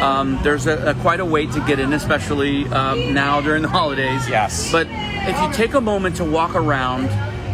Um, 0.00 0.38
there's 0.42 0.66
a, 0.68 0.90
a 0.90 0.94
quite 0.94 1.18
a 1.18 1.24
wait 1.24 1.50
to 1.52 1.60
get 1.66 1.80
in, 1.80 1.92
especially 1.92 2.64
um, 2.68 3.12
now 3.12 3.40
during 3.40 3.62
the 3.62 3.68
holidays. 3.68 4.28
Yes. 4.28 4.70
But 4.70 4.86
if 4.90 5.40
you 5.40 5.52
take 5.52 5.74
a 5.74 5.80
moment 5.80 6.16
to 6.16 6.24
walk 6.24 6.54
around 6.54 7.08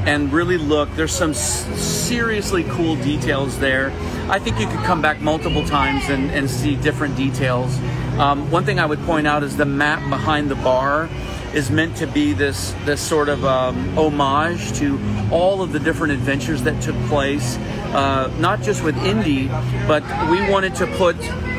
and 0.06 0.30
really 0.32 0.58
look, 0.58 0.94
there's 0.96 1.12
some 1.14 1.30
s- 1.30 1.64
seriously 1.80 2.64
cool 2.64 2.94
details 2.96 3.58
there. 3.58 3.90
I 4.28 4.38
think 4.38 4.60
you 4.60 4.66
could 4.66 4.84
come 4.84 5.00
back 5.00 5.20
multiple 5.22 5.64
times 5.64 6.10
and, 6.10 6.30
and 6.30 6.48
see 6.50 6.76
different 6.76 7.16
details. 7.16 7.74
Um, 8.18 8.50
one 8.50 8.64
thing 8.66 8.78
I 8.78 8.84
would 8.84 9.00
point 9.00 9.26
out 9.26 9.42
is 9.42 9.56
the 9.56 9.64
map 9.64 10.06
behind 10.10 10.50
the 10.50 10.56
bar 10.56 11.08
is 11.54 11.70
meant 11.70 11.96
to 11.96 12.06
be 12.06 12.32
this 12.32 12.74
this 12.84 13.00
sort 13.00 13.28
of 13.28 13.44
um, 13.44 13.96
homage 13.96 14.72
to 14.78 14.98
all 15.30 15.62
of 15.62 15.72
the 15.72 15.78
different 15.78 16.12
adventures 16.12 16.62
that 16.62 16.80
took 16.82 16.96
place, 17.08 17.56
uh, 17.94 18.32
not 18.38 18.62
just 18.62 18.82
with 18.84 18.96
Indy, 18.98 19.48
but 19.86 20.02
we 20.30 20.48
wanted 20.50 20.74
to 20.76 20.86
put 20.96 21.16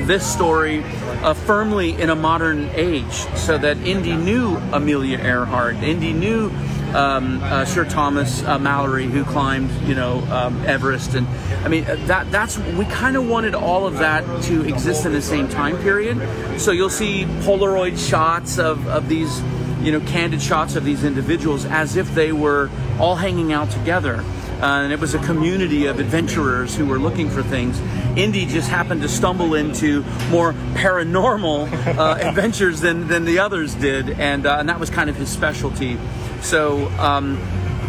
this 0.07 0.25
story 0.25 0.83
uh, 1.23 1.33
firmly 1.33 2.01
in 2.01 2.09
a 2.09 2.15
modern 2.15 2.69
age, 2.73 3.13
so 3.35 3.57
that 3.57 3.77
Indy 3.77 4.15
knew 4.15 4.57
Amelia 4.73 5.19
Earhart, 5.19 5.75
Indy 5.77 6.13
knew 6.13 6.51
um, 6.93 7.41
uh, 7.43 7.63
Sir 7.65 7.85
Thomas 7.85 8.43
uh, 8.43 8.59
Mallory, 8.59 9.05
who 9.05 9.23
climbed, 9.23 9.71
you 9.87 9.95
know, 9.95 10.19
um, 10.31 10.61
Everest, 10.65 11.15
and 11.15 11.27
I 11.63 11.67
mean 11.69 11.85
uh, 11.85 11.95
that 12.07 12.31
that's 12.31 12.57
we 12.57 12.85
kind 12.85 13.15
of 13.15 13.27
wanted 13.27 13.55
all 13.55 13.85
of 13.87 13.99
that 13.99 14.25
to 14.43 14.65
exist 14.67 15.05
in 15.05 15.13
the 15.13 15.21
same 15.21 15.47
time 15.47 15.77
period. 15.77 16.17
So 16.59 16.71
you'll 16.71 16.89
see 16.89 17.25
Polaroid 17.45 17.97
shots 17.97 18.57
of 18.57 18.85
of 18.87 19.07
these, 19.07 19.41
you 19.83 19.91
know, 19.91 19.99
candid 20.01 20.41
shots 20.41 20.75
of 20.75 20.83
these 20.83 21.03
individuals 21.03 21.65
as 21.65 21.95
if 21.95 22.13
they 22.13 22.31
were 22.31 22.69
all 22.99 23.15
hanging 23.15 23.51
out 23.53 23.69
together. 23.71 24.23
Uh, 24.61 24.83
and 24.83 24.93
it 24.93 24.99
was 24.99 25.15
a 25.15 25.19
community 25.19 25.87
of 25.87 25.99
adventurers 25.99 26.75
who 26.75 26.85
were 26.85 26.99
looking 26.99 27.27
for 27.29 27.41
things. 27.41 27.79
Indy 28.15 28.45
just 28.45 28.69
happened 28.69 29.01
to 29.01 29.09
stumble 29.09 29.55
into 29.55 30.03
more 30.29 30.53
paranormal 30.75 31.97
uh, 31.97 32.17
adventures 32.21 32.79
than, 32.79 33.07
than 33.07 33.25
the 33.25 33.39
others 33.39 33.73
did, 33.73 34.11
and, 34.19 34.45
uh, 34.45 34.57
and 34.59 34.69
that 34.69 34.79
was 34.79 34.91
kind 34.91 35.09
of 35.09 35.15
his 35.15 35.29
specialty. 35.29 35.97
So 36.41 36.89
um, 36.99 37.41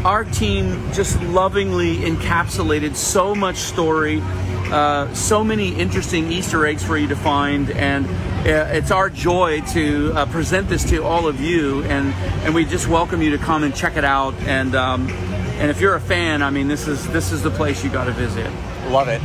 our 0.07 0.25
team 0.25 0.93
just 0.93 1.21
lovingly 1.23 1.97
encapsulated 1.97 2.97
so 2.97 3.35
much 3.35 3.57
story, 3.57 4.21
uh, 4.23 5.13
so 5.13 5.45
many 5.45 5.75
interesting 5.75 6.33
Easter 6.33 6.65
eggs 6.65 6.83
for 6.83 6.97
you 6.97 7.09
to 7.09 7.17
find, 7.17 7.71
and 7.71 8.07
it's 8.45 8.91
our 8.91 9.09
joy 9.09 9.61
to 9.73 10.13
uh, 10.15 10.27
present 10.27 10.69
this 10.69 10.89
to 10.91 11.05
all 11.05 11.29
of 11.29 11.41
you, 11.41 11.83
and, 11.85 12.13
and 12.45 12.55
we 12.55 12.65
just 12.65 12.89
welcome 12.89 13.23
you 13.23 13.31
to 13.31 13.39
come 13.39 13.63
and 13.63 13.75
check 13.75 13.97
it 13.97 14.05
out. 14.05 14.35
And 14.43 14.75
um, 14.75 15.09
and 15.09 15.71
if 15.71 15.81
you're 15.81 15.95
a 15.95 16.01
fan, 16.01 16.43
I 16.43 16.51
mean, 16.51 16.67
this 16.67 16.89
is 16.89 17.07
this 17.09 17.31
is 17.31 17.43
the 17.43 17.51
place 17.51 17.85
you 17.85 17.91
got 17.91 18.05
to 18.05 18.13
visit. 18.13 18.51
Love 18.89 19.09
it. 19.09 19.23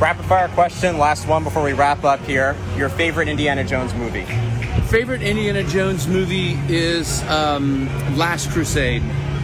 Rapid 0.00 0.24
fire 0.24 0.48
question, 0.48 0.98
last 0.98 1.28
one 1.28 1.44
before 1.44 1.62
we 1.62 1.74
wrap 1.74 2.04
up 2.04 2.20
here. 2.20 2.56
Your 2.76 2.88
favorite 2.88 3.28
Indiana 3.28 3.62
Jones 3.62 3.94
movie? 3.94 4.24
Favorite 4.88 5.22
Indiana 5.22 5.62
Jones 5.62 6.08
movie 6.08 6.58
is 6.68 7.22
um, 7.24 7.86
Last 8.16 8.50
Crusade. 8.50 9.02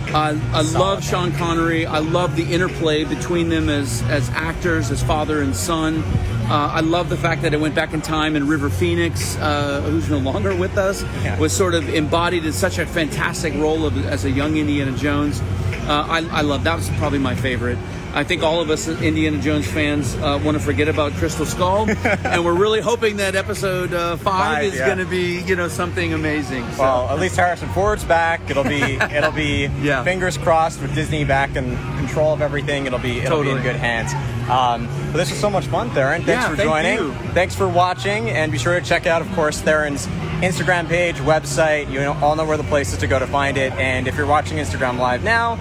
I, 0.09 0.41
I 0.53 0.63
love 0.63 1.05
Sean 1.05 1.33
Connery. 1.33 1.85
I 1.85 1.99
love 1.99 2.37
the 2.37 2.55
interplay 2.55 3.05
between 3.05 3.49
them 3.49 3.69
as 3.69 4.03
as 4.05 4.31
actors, 4.31 4.91
as 4.91 5.03
father 5.03 5.43
and 5.43 5.55
son. 5.55 6.03
Uh, 6.49 6.71
I 6.75 6.81
love 6.81 7.09
the 7.09 7.17
fact 7.17 7.43
that 7.43 7.55
it 7.55 7.61
went 7.61 7.75
back 7.75 7.93
in 7.93 8.01
time 8.01 8.37
and 8.37 8.49
River 8.49 8.71
Phoenix, 8.71 9.37
uh, 9.39 9.81
who's 9.85 10.09
no 10.09 10.19
longer 10.19 10.55
with 10.55 10.79
us, 10.79 11.03
Yeah. 11.25 11.37
was 11.41 11.53
sort 11.53 11.75
of 11.75 11.93
embodied 11.93 12.45
in 12.47 12.53
such 12.53 12.79
a 12.79 12.87
fantastic 12.87 13.53
role 13.55 13.85
of, 13.85 14.07
as 14.07 14.25
a 14.25 14.31
young 14.31 14.57
Indiana 14.57 14.93
Jones. 14.93 15.41
Uh, 15.89 16.07
I, 16.09 16.19
I 16.31 16.41
love 16.43 16.63
that 16.65 16.77
was 16.77 16.89
probably 16.99 17.19
my 17.19 17.35
favorite. 17.35 17.79
I 18.17 18.25
think 18.25 18.43
all 18.43 18.63
of 18.63 18.71
us 18.71 18.89
Indiana 18.89 19.39
Jones 19.43 19.71
fans 19.71 20.15
uh, 20.17 20.41
want 20.43 20.57
to 20.57 20.63
forget 20.63 20.89
about 20.89 21.13
Crystal 21.13 21.45
Skull, 21.45 21.87
and 22.25 22.43
we're 22.47 22.55
really 22.59 22.81
hoping 22.81 23.19
that 23.19 23.35
episode 23.37 23.93
uh, 23.93 24.17
five, 24.17 24.57
Five, 24.57 24.65
is 24.65 24.75
yeah. 24.77 24.87
going 24.87 24.99
to 24.99 25.05
be 25.05 25.41
you 25.43 25.55
know 25.55 25.69
something 25.69 26.15
amazing. 26.15 26.65
So. 26.73 26.83
Well, 26.83 27.09
at 27.11 27.19
least 27.21 27.37
Harrison 27.37 27.69
Ford's 27.75 28.05
back. 28.05 28.49
It'll 28.49 28.65
be 28.65 28.81
it'll 29.13 29.33
be 29.33 29.67
Yeah. 29.83 30.03
fingers 30.03 30.39
crossed 30.39 30.81
with 30.81 30.95
Disney 30.95 31.25
back 31.27 31.57
in 31.57 31.77
control 31.99 32.33
of 32.33 32.41
everything. 32.41 32.87
It'll 32.87 32.99
be 32.99 33.19
it'll 33.19 33.43
be 33.43 33.51
in 33.51 33.61
good 33.63 33.77
hands. 33.77 34.15
Um, 34.51 34.87
but 35.13 35.19
this 35.19 35.29
was 35.29 35.39
so 35.39 35.51
much 35.51 35.67
fun, 35.67 35.91
Theron. 35.91 36.23
Thanks 36.23 36.45
Yeah, 36.45 36.49
for 36.49 36.57
thank 36.57 36.69
joining. 36.71 36.99
you. 36.99 37.13
Thanks 37.35 37.55
for 37.55 37.69
watching, 37.69 38.31
and 38.31 38.51
be 38.51 38.57
sure 38.57 38.81
to 38.81 38.87
check 38.87 39.07
out, 39.07 39.21
of 39.21 39.31
course, 39.33 39.61
Theron's 39.61 40.07
Instagram 40.41 40.89
page, 40.89 41.17
website. 41.17 41.91
You 41.93 42.01
know, 42.01 42.15
all 42.23 42.35
know 42.35 42.47
where 42.47 42.57
the 42.57 42.63
places 42.65 42.97
to 43.01 43.07
go 43.07 43.19
to 43.19 43.27
find 43.27 43.59
it. 43.59 43.73
And 43.75 44.09
if 44.09 44.17
you're 44.17 44.27
watching 44.27 44.57
Instagram 44.57 44.99
Live 44.99 45.23
now. 45.23 45.59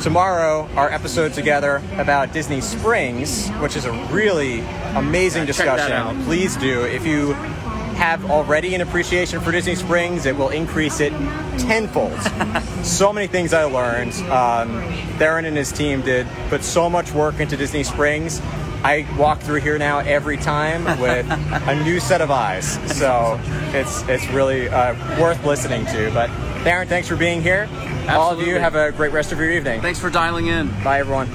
Tomorrow, 0.00 0.68
our 0.76 0.90
episode 0.90 1.32
together 1.32 1.82
about 1.96 2.32
Disney 2.32 2.60
Springs, 2.60 3.48
which 3.60 3.74
is 3.76 3.84
a 3.86 3.92
really 4.12 4.60
amazing 4.94 5.42
that 5.42 5.46
discussion. 5.46 6.24
Please 6.24 6.56
do. 6.56 6.84
If 6.84 7.06
you 7.06 7.32
have 7.94 8.30
already 8.30 8.74
an 8.74 8.80
appreciation 8.80 9.40
for 9.40 9.50
Disney 9.52 9.74
Springs, 9.74 10.26
it 10.26 10.36
will 10.36 10.50
increase 10.50 11.00
it 11.00 11.12
tenfold. 11.58 12.20
so 12.82 13.12
many 13.12 13.26
things 13.26 13.54
I 13.54 13.64
learned. 13.64 14.12
Um, 14.30 14.82
Theron 15.18 15.44
and 15.44 15.56
his 15.56 15.72
team 15.72 16.02
did 16.02 16.26
put 16.48 16.62
so 16.64 16.90
much 16.90 17.12
work 17.12 17.40
into 17.40 17.56
Disney 17.56 17.84
Springs. 17.84 18.40
I 18.84 19.06
walk 19.18 19.40
through 19.40 19.60
here 19.60 19.78
now 19.78 20.00
every 20.00 20.36
time 20.36 20.84
with 21.00 21.26
a 21.28 21.82
new 21.84 21.98
set 22.00 22.20
of 22.20 22.30
eyes. 22.30 22.74
So 22.96 23.40
it's 23.72 24.06
it's 24.08 24.28
really 24.28 24.68
uh, 24.68 24.94
worth 25.18 25.44
listening 25.44 25.86
to. 25.86 26.10
But 26.12 26.28
Theron, 26.64 26.86
thanks 26.86 27.08
for 27.08 27.16
being 27.16 27.40
here. 27.40 27.68
All 28.08 28.30
of 28.30 28.46
you 28.46 28.58
have 28.58 28.74
a 28.74 28.92
great 28.92 29.12
rest 29.12 29.32
of 29.32 29.38
your 29.38 29.50
evening. 29.50 29.80
Thanks 29.80 29.98
for 29.98 30.10
dialing 30.10 30.48
in. 30.48 30.68
Bye, 30.84 31.00
everyone. 31.00 31.28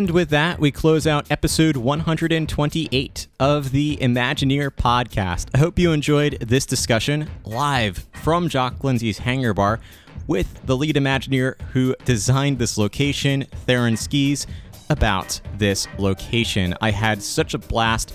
And 0.00 0.12
with 0.12 0.30
that, 0.30 0.58
we 0.58 0.70
close 0.70 1.06
out 1.06 1.30
episode 1.30 1.76
128 1.76 3.26
of 3.38 3.70
the 3.70 3.98
Imagineer 3.98 4.70
podcast. 4.70 5.50
I 5.54 5.58
hope 5.58 5.78
you 5.78 5.92
enjoyed 5.92 6.38
this 6.40 6.64
discussion 6.64 7.28
live 7.44 8.06
from 8.14 8.48
Jock 8.48 8.82
Lindsey's 8.82 9.18
Hangar 9.18 9.52
Bar 9.52 9.78
with 10.26 10.64
the 10.64 10.74
lead 10.74 10.96
Imagineer 10.96 11.60
who 11.72 11.94
designed 12.06 12.58
this 12.58 12.78
location, 12.78 13.42
Theron 13.66 13.94
Skees, 13.94 14.46
about 14.88 15.38
this 15.58 15.86
location. 15.98 16.74
I 16.80 16.92
had 16.92 17.22
such 17.22 17.52
a 17.52 17.58
blast 17.58 18.14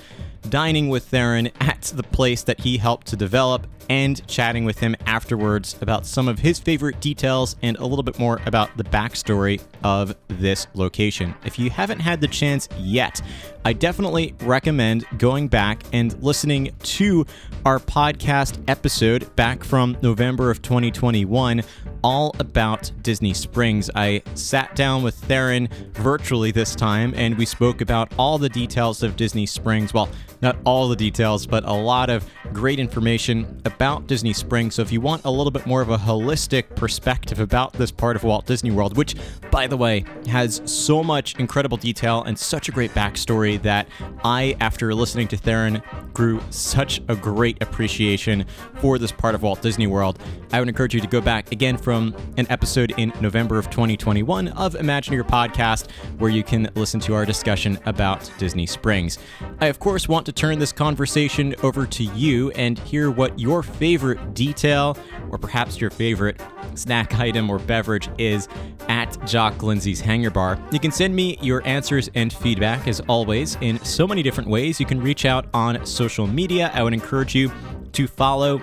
dining 0.49 0.89
with 0.89 1.05
Theron 1.05 1.51
at 1.59 1.93
the 1.95 2.01
place 2.01 2.41
that 2.41 2.61
he 2.61 2.79
helped 2.79 3.05
to 3.07 3.15
develop 3.15 3.67
and 3.89 4.25
chatting 4.27 4.65
with 4.65 4.79
him 4.79 4.95
afterwards 5.05 5.75
about 5.81 6.05
some 6.05 6.27
of 6.27 6.39
his 6.39 6.59
favorite 6.59 6.99
details 6.99 7.55
and 7.61 7.77
a 7.77 7.85
little 7.85 8.03
bit 8.03 8.19
more 8.19 8.41
about 8.45 8.75
the 8.77 8.83
backstory 8.83 9.61
of 9.83 10.15
this 10.27 10.67
location. 10.73 11.33
If 11.45 11.59
you 11.59 11.69
haven't 11.69 11.99
had 11.99 12.21
the 12.21 12.27
chance 12.27 12.67
yet, 12.77 13.21
I 13.63 13.73
definitely 13.73 14.35
recommend 14.41 15.05
going 15.17 15.47
back 15.47 15.83
and 15.91 16.21
listening 16.21 16.75
to 16.83 17.25
our 17.65 17.79
podcast 17.79 18.63
episode 18.67 19.35
back 19.35 19.63
from 19.63 19.97
November 20.03 20.51
of 20.51 20.61
2021 20.61 21.63
all 22.03 22.35
about 22.37 22.91
Disney 23.01 23.33
Springs. 23.33 23.89
I 23.95 24.21
sat 24.35 24.75
down 24.75 25.01
with 25.01 25.15
Theron 25.15 25.67
virtually 25.93 26.51
this 26.51 26.75
time 26.75 27.13
and 27.15 27.35
we 27.35 27.45
spoke 27.45 27.81
about 27.81 28.13
all 28.19 28.37
the 28.37 28.49
details 28.49 29.01
of 29.01 29.15
Disney 29.15 29.47
Springs. 29.47 29.91
Well, 29.91 30.09
not 30.43 30.57
all 30.63 30.87
the 30.87 30.95
details, 30.95 31.47
but 31.47 31.63
a 31.65 31.73
lot 31.73 32.11
of 32.11 32.29
great 32.53 32.79
information 32.79 33.59
about 33.75 34.07
Disney 34.07 34.31
Springs. 34.31 34.75
So 34.75 34.81
if 34.81 34.91
you 34.91 35.01
want 35.01 35.25
a 35.25 35.29
little 35.29 35.51
bit 35.51 35.65
more 35.65 35.81
of 35.81 35.89
a 35.89 35.97
holistic 35.97 36.73
perspective 36.77 37.41
about 37.41 37.73
this 37.73 37.91
part 37.91 38.15
of 38.15 38.23
Walt 38.23 38.45
Disney 38.45 38.71
World, 38.71 38.95
which, 38.95 39.15
by 39.51 39.67
the 39.67 39.75
way, 39.75 40.05
has 40.27 40.61
so 40.63 41.03
much 41.03 41.35
incredible 41.39 41.75
detail 41.75 42.23
and 42.23 42.39
such 42.39 42.69
a 42.69 42.71
great 42.71 42.93
backstory 42.93 43.61
that 43.63 43.89
I, 44.23 44.55
after 44.61 44.95
listening 44.95 45.27
to 45.27 45.37
Theron, 45.37 45.81
grew 46.13 46.41
such 46.51 47.01
a 47.09 47.17
great 47.17 47.61
appreciation 47.61 48.45
for 48.75 48.97
this 48.97 49.11
part 49.11 49.35
of 49.35 49.43
Walt 49.43 49.61
Disney 49.61 49.87
World. 49.87 50.19
I 50.53 50.59
would 50.59 50.69
encourage 50.69 50.93
you 50.93 51.01
to 51.01 51.07
go 51.07 51.19
back 51.19 51.51
again 51.51 51.75
from 51.75 52.15
an 52.37 52.47
episode 52.49 52.93
in 52.95 53.11
November 53.19 53.59
of 53.59 53.69
2021 53.69 54.47
of 54.49 54.75
Imagineer 54.75 55.27
Podcast, 55.27 55.91
where 56.17 56.31
you 56.31 56.43
can 56.43 56.69
listen 56.75 57.01
to 57.01 57.13
our 57.13 57.25
discussion 57.25 57.77
about 57.85 58.31
Disney 58.37 58.65
Springs. 58.65 59.19
I, 59.59 59.65
of 59.65 59.79
course, 59.79 60.07
want 60.07 60.25
to 60.27 60.31
turn 60.31 60.59
this 60.59 60.71
conversation 60.71 61.55
over 61.61 61.85
to 61.85 62.03
you 62.03 62.51
and 62.51 62.79
hear 62.79 63.11
what 63.11 63.37
your 63.37 63.64
favorite 63.65 64.33
detail, 64.33 64.97
or 65.29 65.37
perhaps 65.37 65.81
your 65.81 65.89
favorite 65.89 66.39
snack 66.75 67.19
item 67.19 67.49
or 67.49 67.59
beverage, 67.59 68.09
is 68.17 68.47
at 68.87 69.17
Jock 69.25 69.61
Lindsey's 69.63 69.99
Hangar 69.99 70.29
Bar. 70.29 70.59
You 70.71 70.79
can 70.79 70.91
send 70.91 71.15
me 71.15 71.37
your 71.41 71.65
answers 71.67 72.09
and 72.15 72.31
feedback, 72.31 72.87
as 72.87 73.01
always, 73.01 73.57
in 73.61 73.83
so 73.83 74.07
many 74.07 74.23
different 74.23 74.49
ways. 74.49 74.79
You 74.79 74.85
can 74.85 75.01
reach 75.01 75.25
out 75.25 75.47
on 75.53 75.85
social 75.85 76.27
media. 76.27 76.71
I 76.73 76.83
would 76.83 76.93
encourage 76.93 77.35
you 77.35 77.51
to 77.93 78.07
follow 78.07 78.61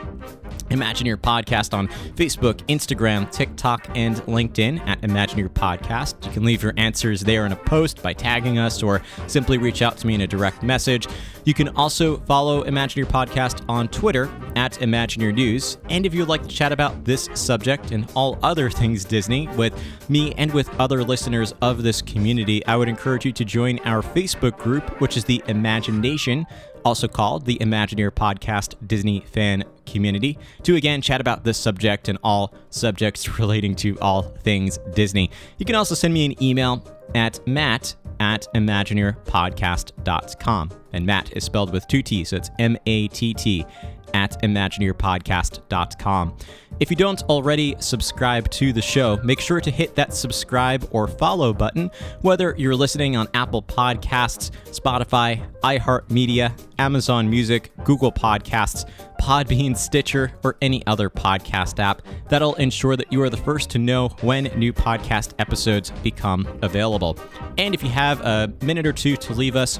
Imagineer 0.72 1.16
Podcast 1.16 1.76
on 1.76 1.88
Facebook, 2.16 2.66
Instagram, 2.66 3.30
TikTok, 3.30 3.88
and 3.94 4.16
LinkedIn 4.22 4.80
at 4.86 5.00
Imagineer 5.02 5.50
Podcast. 5.50 6.24
You 6.24 6.32
can 6.32 6.44
leave 6.44 6.62
your 6.62 6.72
answers 6.78 7.20
there 7.20 7.44
in 7.44 7.52
a 7.52 7.56
post 7.56 8.02
by 8.02 8.14
tagging 8.14 8.58
us 8.58 8.82
or 8.82 9.02
simply 9.26 9.58
reach 9.58 9.82
out 9.82 9.98
to 9.98 10.06
me 10.06 10.14
in 10.14 10.22
a 10.22 10.26
direct 10.26 10.62
message. 10.62 11.06
You 11.44 11.54
can 11.54 11.68
also 11.70 12.18
follow 12.20 12.64
Imagineer 12.64 13.04
Podcast 13.04 13.64
on 13.68 13.88
Twitter 13.88 14.30
at 14.56 14.72
Imagineer 14.74 15.34
News. 15.34 15.76
And 15.90 16.06
if 16.06 16.14
you'd 16.14 16.28
like 16.28 16.42
to 16.42 16.48
chat 16.48 16.72
about 16.72 17.04
this 17.04 17.28
subject 17.34 17.90
and 17.90 18.10
all 18.14 18.38
other 18.42 18.70
things 18.70 19.04
Disney 19.04 19.48
with 19.48 19.74
me 20.08 20.32
and 20.38 20.52
with 20.52 20.70
other 20.80 21.04
listeners 21.04 21.52
of 21.60 21.82
this 21.82 22.00
community, 22.00 22.64
I 22.66 22.76
would 22.76 22.88
encourage 22.88 23.26
you 23.26 23.32
to 23.32 23.44
join 23.44 23.78
our 23.80 24.02
Facebook 24.02 24.56
group, 24.56 25.00
which 25.00 25.16
is 25.16 25.24
the 25.24 25.42
Imagination 25.48 26.46
also 26.84 27.08
called 27.08 27.46
the 27.46 27.56
Imagineer 27.58 28.10
Podcast 28.10 28.74
Disney 28.86 29.20
Fan 29.20 29.64
Community, 29.86 30.38
to 30.62 30.76
again 30.76 31.00
chat 31.02 31.20
about 31.20 31.44
this 31.44 31.58
subject 31.58 32.08
and 32.08 32.18
all 32.22 32.54
subjects 32.70 33.38
relating 33.38 33.74
to 33.76 33.98
all 34.00 34.22
things 34.22 34.78
Disney. 34.94 35.30
You 35.58 35.66
can 35.66 35.74
also 35.74 35.94
send 35.94 36.14
me 36.14 36.24
an 36.24 36.42
email 36.42 36.82
at 37.14 37.46
matt 37.46 37.94
at 38.20 38.46
imagineerpodcast.com. 38.54 40.70
And 40.92 41.06
Matt 41.06 41.34
is 41.36 41.44
spelled 41.44 41.72
with 41.72 41.86
two 41.88 42.02
T's, 42.02 42.28
so 42.28 42.36
it's 42.36 42.50
M 42.58 42.76
A 42.86 43.08
T 43.08 43.34
T 43.34 43.66
at 44.14 44.40
imagineerpodcast.com. 44.42 46.36
If 46.80 46.90
you 46.90 46.96
don't 46.96 47.22
already 47.24 47.76
subscribe 47.78 48.50
to 48.50 48.72
the 48.72 48.82
show, 48.82 49.18
make 49.22 49.40
sure 49.40 49.60
to 49.60 49.70
hit 49.70 49.94
that 49.94 50.14
subscribe 50.14 50.88
or 50.90 51.06
follow 51.06 51.52
button, 51.52 51.90
whether 52.22 52.54
you're 52.58 52.74
listening 52.74 53.14
on 53.14 53.28
Apple 53.34 53.62
Podcasts, 53.62 54.50
Spotify, 54.64 55.48
iHeartMedia, 55.60 56.58
Amazon 56.78 57.30
Music, 57.30 57.70
Google 57.84 58.10
Podcasts, 58.10 58.88
Podbean, 59.20 59.76
Stitcher, 59.76 60.32
or 60.42 60.56
any 60.60 60.84
other 60.88 61.08
podcast 61.08 61.78
app. 61.78 62.02
That'll 62.28 62.56
ensure 62.56 62.96
that 62.96 63.12
you 63.12 63.22
are 63.22 63.30
the 63.30 63.36
first 63.36 63.70
to 63.70 63.78
know 63.78 64.08
when 64.22 64.44
new 64.56 64.72
podcast 64.72 65.34
episodes 65.38 65.92
become 66.02 66.48
available. 66.62 67.16
And 67.58 67.74
if 67.74 67.84
you 67.84 67.90
have 67.90 68.20
a 68.22 68.52
minute 68.62 68.86
or 68.86 68.92
two 68.92 69.16
to 69.16 69.34
leave 69.34 69.54
us 69.54 69.78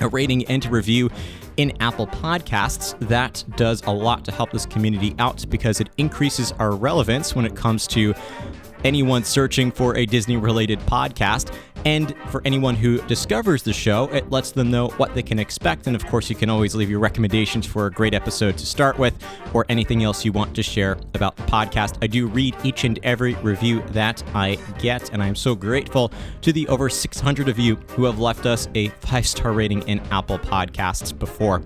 a 0.00 0.08
rating 0.08 0.44
and 0.46 0.64
a 0.64 0.70
review 0.70 1.10
in 1.56 1.72
Apple 1.80 2.06
Podcasts. 2.06 2.98
That 3.08 3.44
does 3.56 3.82
a 3.86 3.92
lot 3.92 4.24
to 4.26 4.32
help 4.32 4.50
this 4.52 4.66
community 4.66 5.14
out 5.18 5.44
because 5.48 5.80
it 5.80 5.88
increases 5.96 6.52
our 6.52 6.72
relevance 6.72 7.34
when 7.34 7.44
it 7.44 7.56
comes 7.56 7.86
to 7.88 8.14
anyone 8.86 9.24
searching 9.24 9.72
for 9.72 9.96
a 9.96 10.06
Disney 10.06 10.36
related 10.36 10.78
podcast. 10.80 11.52
And 11.84 12.14
for 12.30 12.40
anyone 12.44 12.74
who 12.74 13.00
discovers 13.02 13.62
the 13.62 13.72
show, 13.72 14.04
it 14.12 14.30
lets 14.30 14.52
them 14.52 14.70
know 14.70 14.88
what 14.90 15.14
they 15.14 15.22
can 15.22 15.38
expect. 15.38 15.86
And 15.86 15.94
of 15.94 16.06
course, 16.06 16.30
you 16.30 16.36
can 16.36 16.48
always 16.48 16.74
leave 16.74 16.88
your 16.88 17.00
recommendations 17.00 17.66
for 17.66 17.86
a 17.86 17.90
great 17.90 18.14
episode 18.14 18.56
to 18.58 18.66
start 18.66 18.98
with 18.98 19.14
or 19.54 19.66
anything 19.68 20.02
else 20.02 20.24
you 20.24 20.32
want 20.32 20.54
to 20.56 20.62
share 20.62 20.92
about 21.14 21.36
the 21.36 21.42
podcast. 21.44 21.98
I 22.00 22.06
do 22.06 22.28
read 22.28 22.56
each 22.64 22.84
and 22.84 22.98
every 23.02 23.34
review 23.36 23.82
that 23.88 24.22
I 24.34 24.56
get, 24.78 25.12
and 25.12 25.22
I'm 25.22 25.36
so 25.36 25.54
grateful 25.54 26.12
to 26.42 26.52
the 26.52 26.66
over 26.68 26.88
600 26.88 27.48
of 27.48 27.58
you 27.58 27.76
who 27.90 28.04
have 28.04 28.18
left 28.18 28.46
us 28.46 28.68
a 28.74 28.88
five 28.88 29.26
star 29.26 29.52
rating 29.52 29.82
in 29.88 30.00
Apple 30.10 30.38
Podcasts 30.38 31.16
before. 31.16 31.62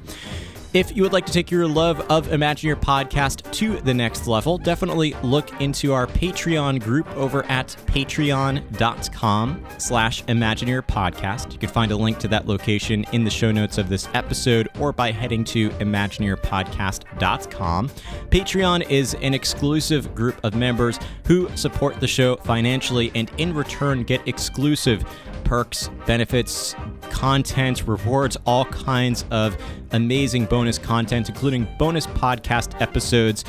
If 0.72 0.96
you 0.96 1.02
would 1.02 1.12
like 1.12 1.26
to 1.26 1.32
take 1.32 1.50
your 1.50 1.66
love 1.66 1.98
of 2.12 2.28
Imagineer 2.28 2.76
podcast 2.76 3.50
to 3.54 3.80
the 3.80 3.92
next 3.92 4.28
level, 4.28 4.56
definitely 4.56 5.16
look 5.24 5.60
into 5.60 5.92
our 5.92 6.06
Patreon 6.06 6.80
group 6.80 7.08
over 7.16 7.42
at 7.46 7.74
patreon.com 7.86 9.66
slash 9.78 10.22
Imagineer 10.26 10.82
podcast. 10.82 11.52
You 11.52 11.58
can 11.58 11.70
find 11.70 11.90
a 11.90 11.96
link 11.96 12.20
to 12.20 12.28
that 12.28 12.46
location 12.46 13.04
in 13.10 13.24
the 13.24 13.30
show 13.30 13.50
notes 13.50 13.78
of 13.78 13.88
this 13.88 14.08
episode 14.14 14.68
or 14.78 14.92
by 14.92 15.10
heading 15.10 15.42
to 15.46 15.70
imagineerpodcast.com. 15.70 17.88
Patreon 17.88 18.88
is 18.88 19.14
an 19.14 19.34
exclusive 19.34 20.14
group 20.14 20.38
of 20.44 20.54
members 20.54 21.00
who 21.26 21.50
support 21.56 21.98
the 21.98 22.06
show 22.06 22.36
financially 22.36 23.10
and 23.16 23.28
in 23.38 23.52
return 23.54 24.04
get 24.04 24.28
exclusive 24.28 25.04
perks, 25.50 25.90
benefits, 26.06 26.76
content, 27.10 27.84
rewards, 27.88 28.36
all 28.46 28.64
kinds 28.66 29.24
of 29.32 29.56
amazing 29.90 30.44
bonus 30.44 30.78
content, 30.78 31.28
including 31.28 31.66
bonus 31.76 32.06
podcast 32.06 32.80
episodes, 32.80 33.44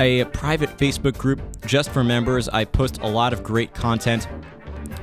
a 0.00 0.24
private 0.32 0.70
Facebook 0.78 1.18
group 1.18 1.42
just 1.66 1.90
for 1.90 2.02
members. 2.02 2.48
I 2.48 2.64
post 2.64 2.98
a 3.02 3.06
lot 3.06 3.34
of 3.34 3.42
great 3.42 3.74
content 3.74 4.26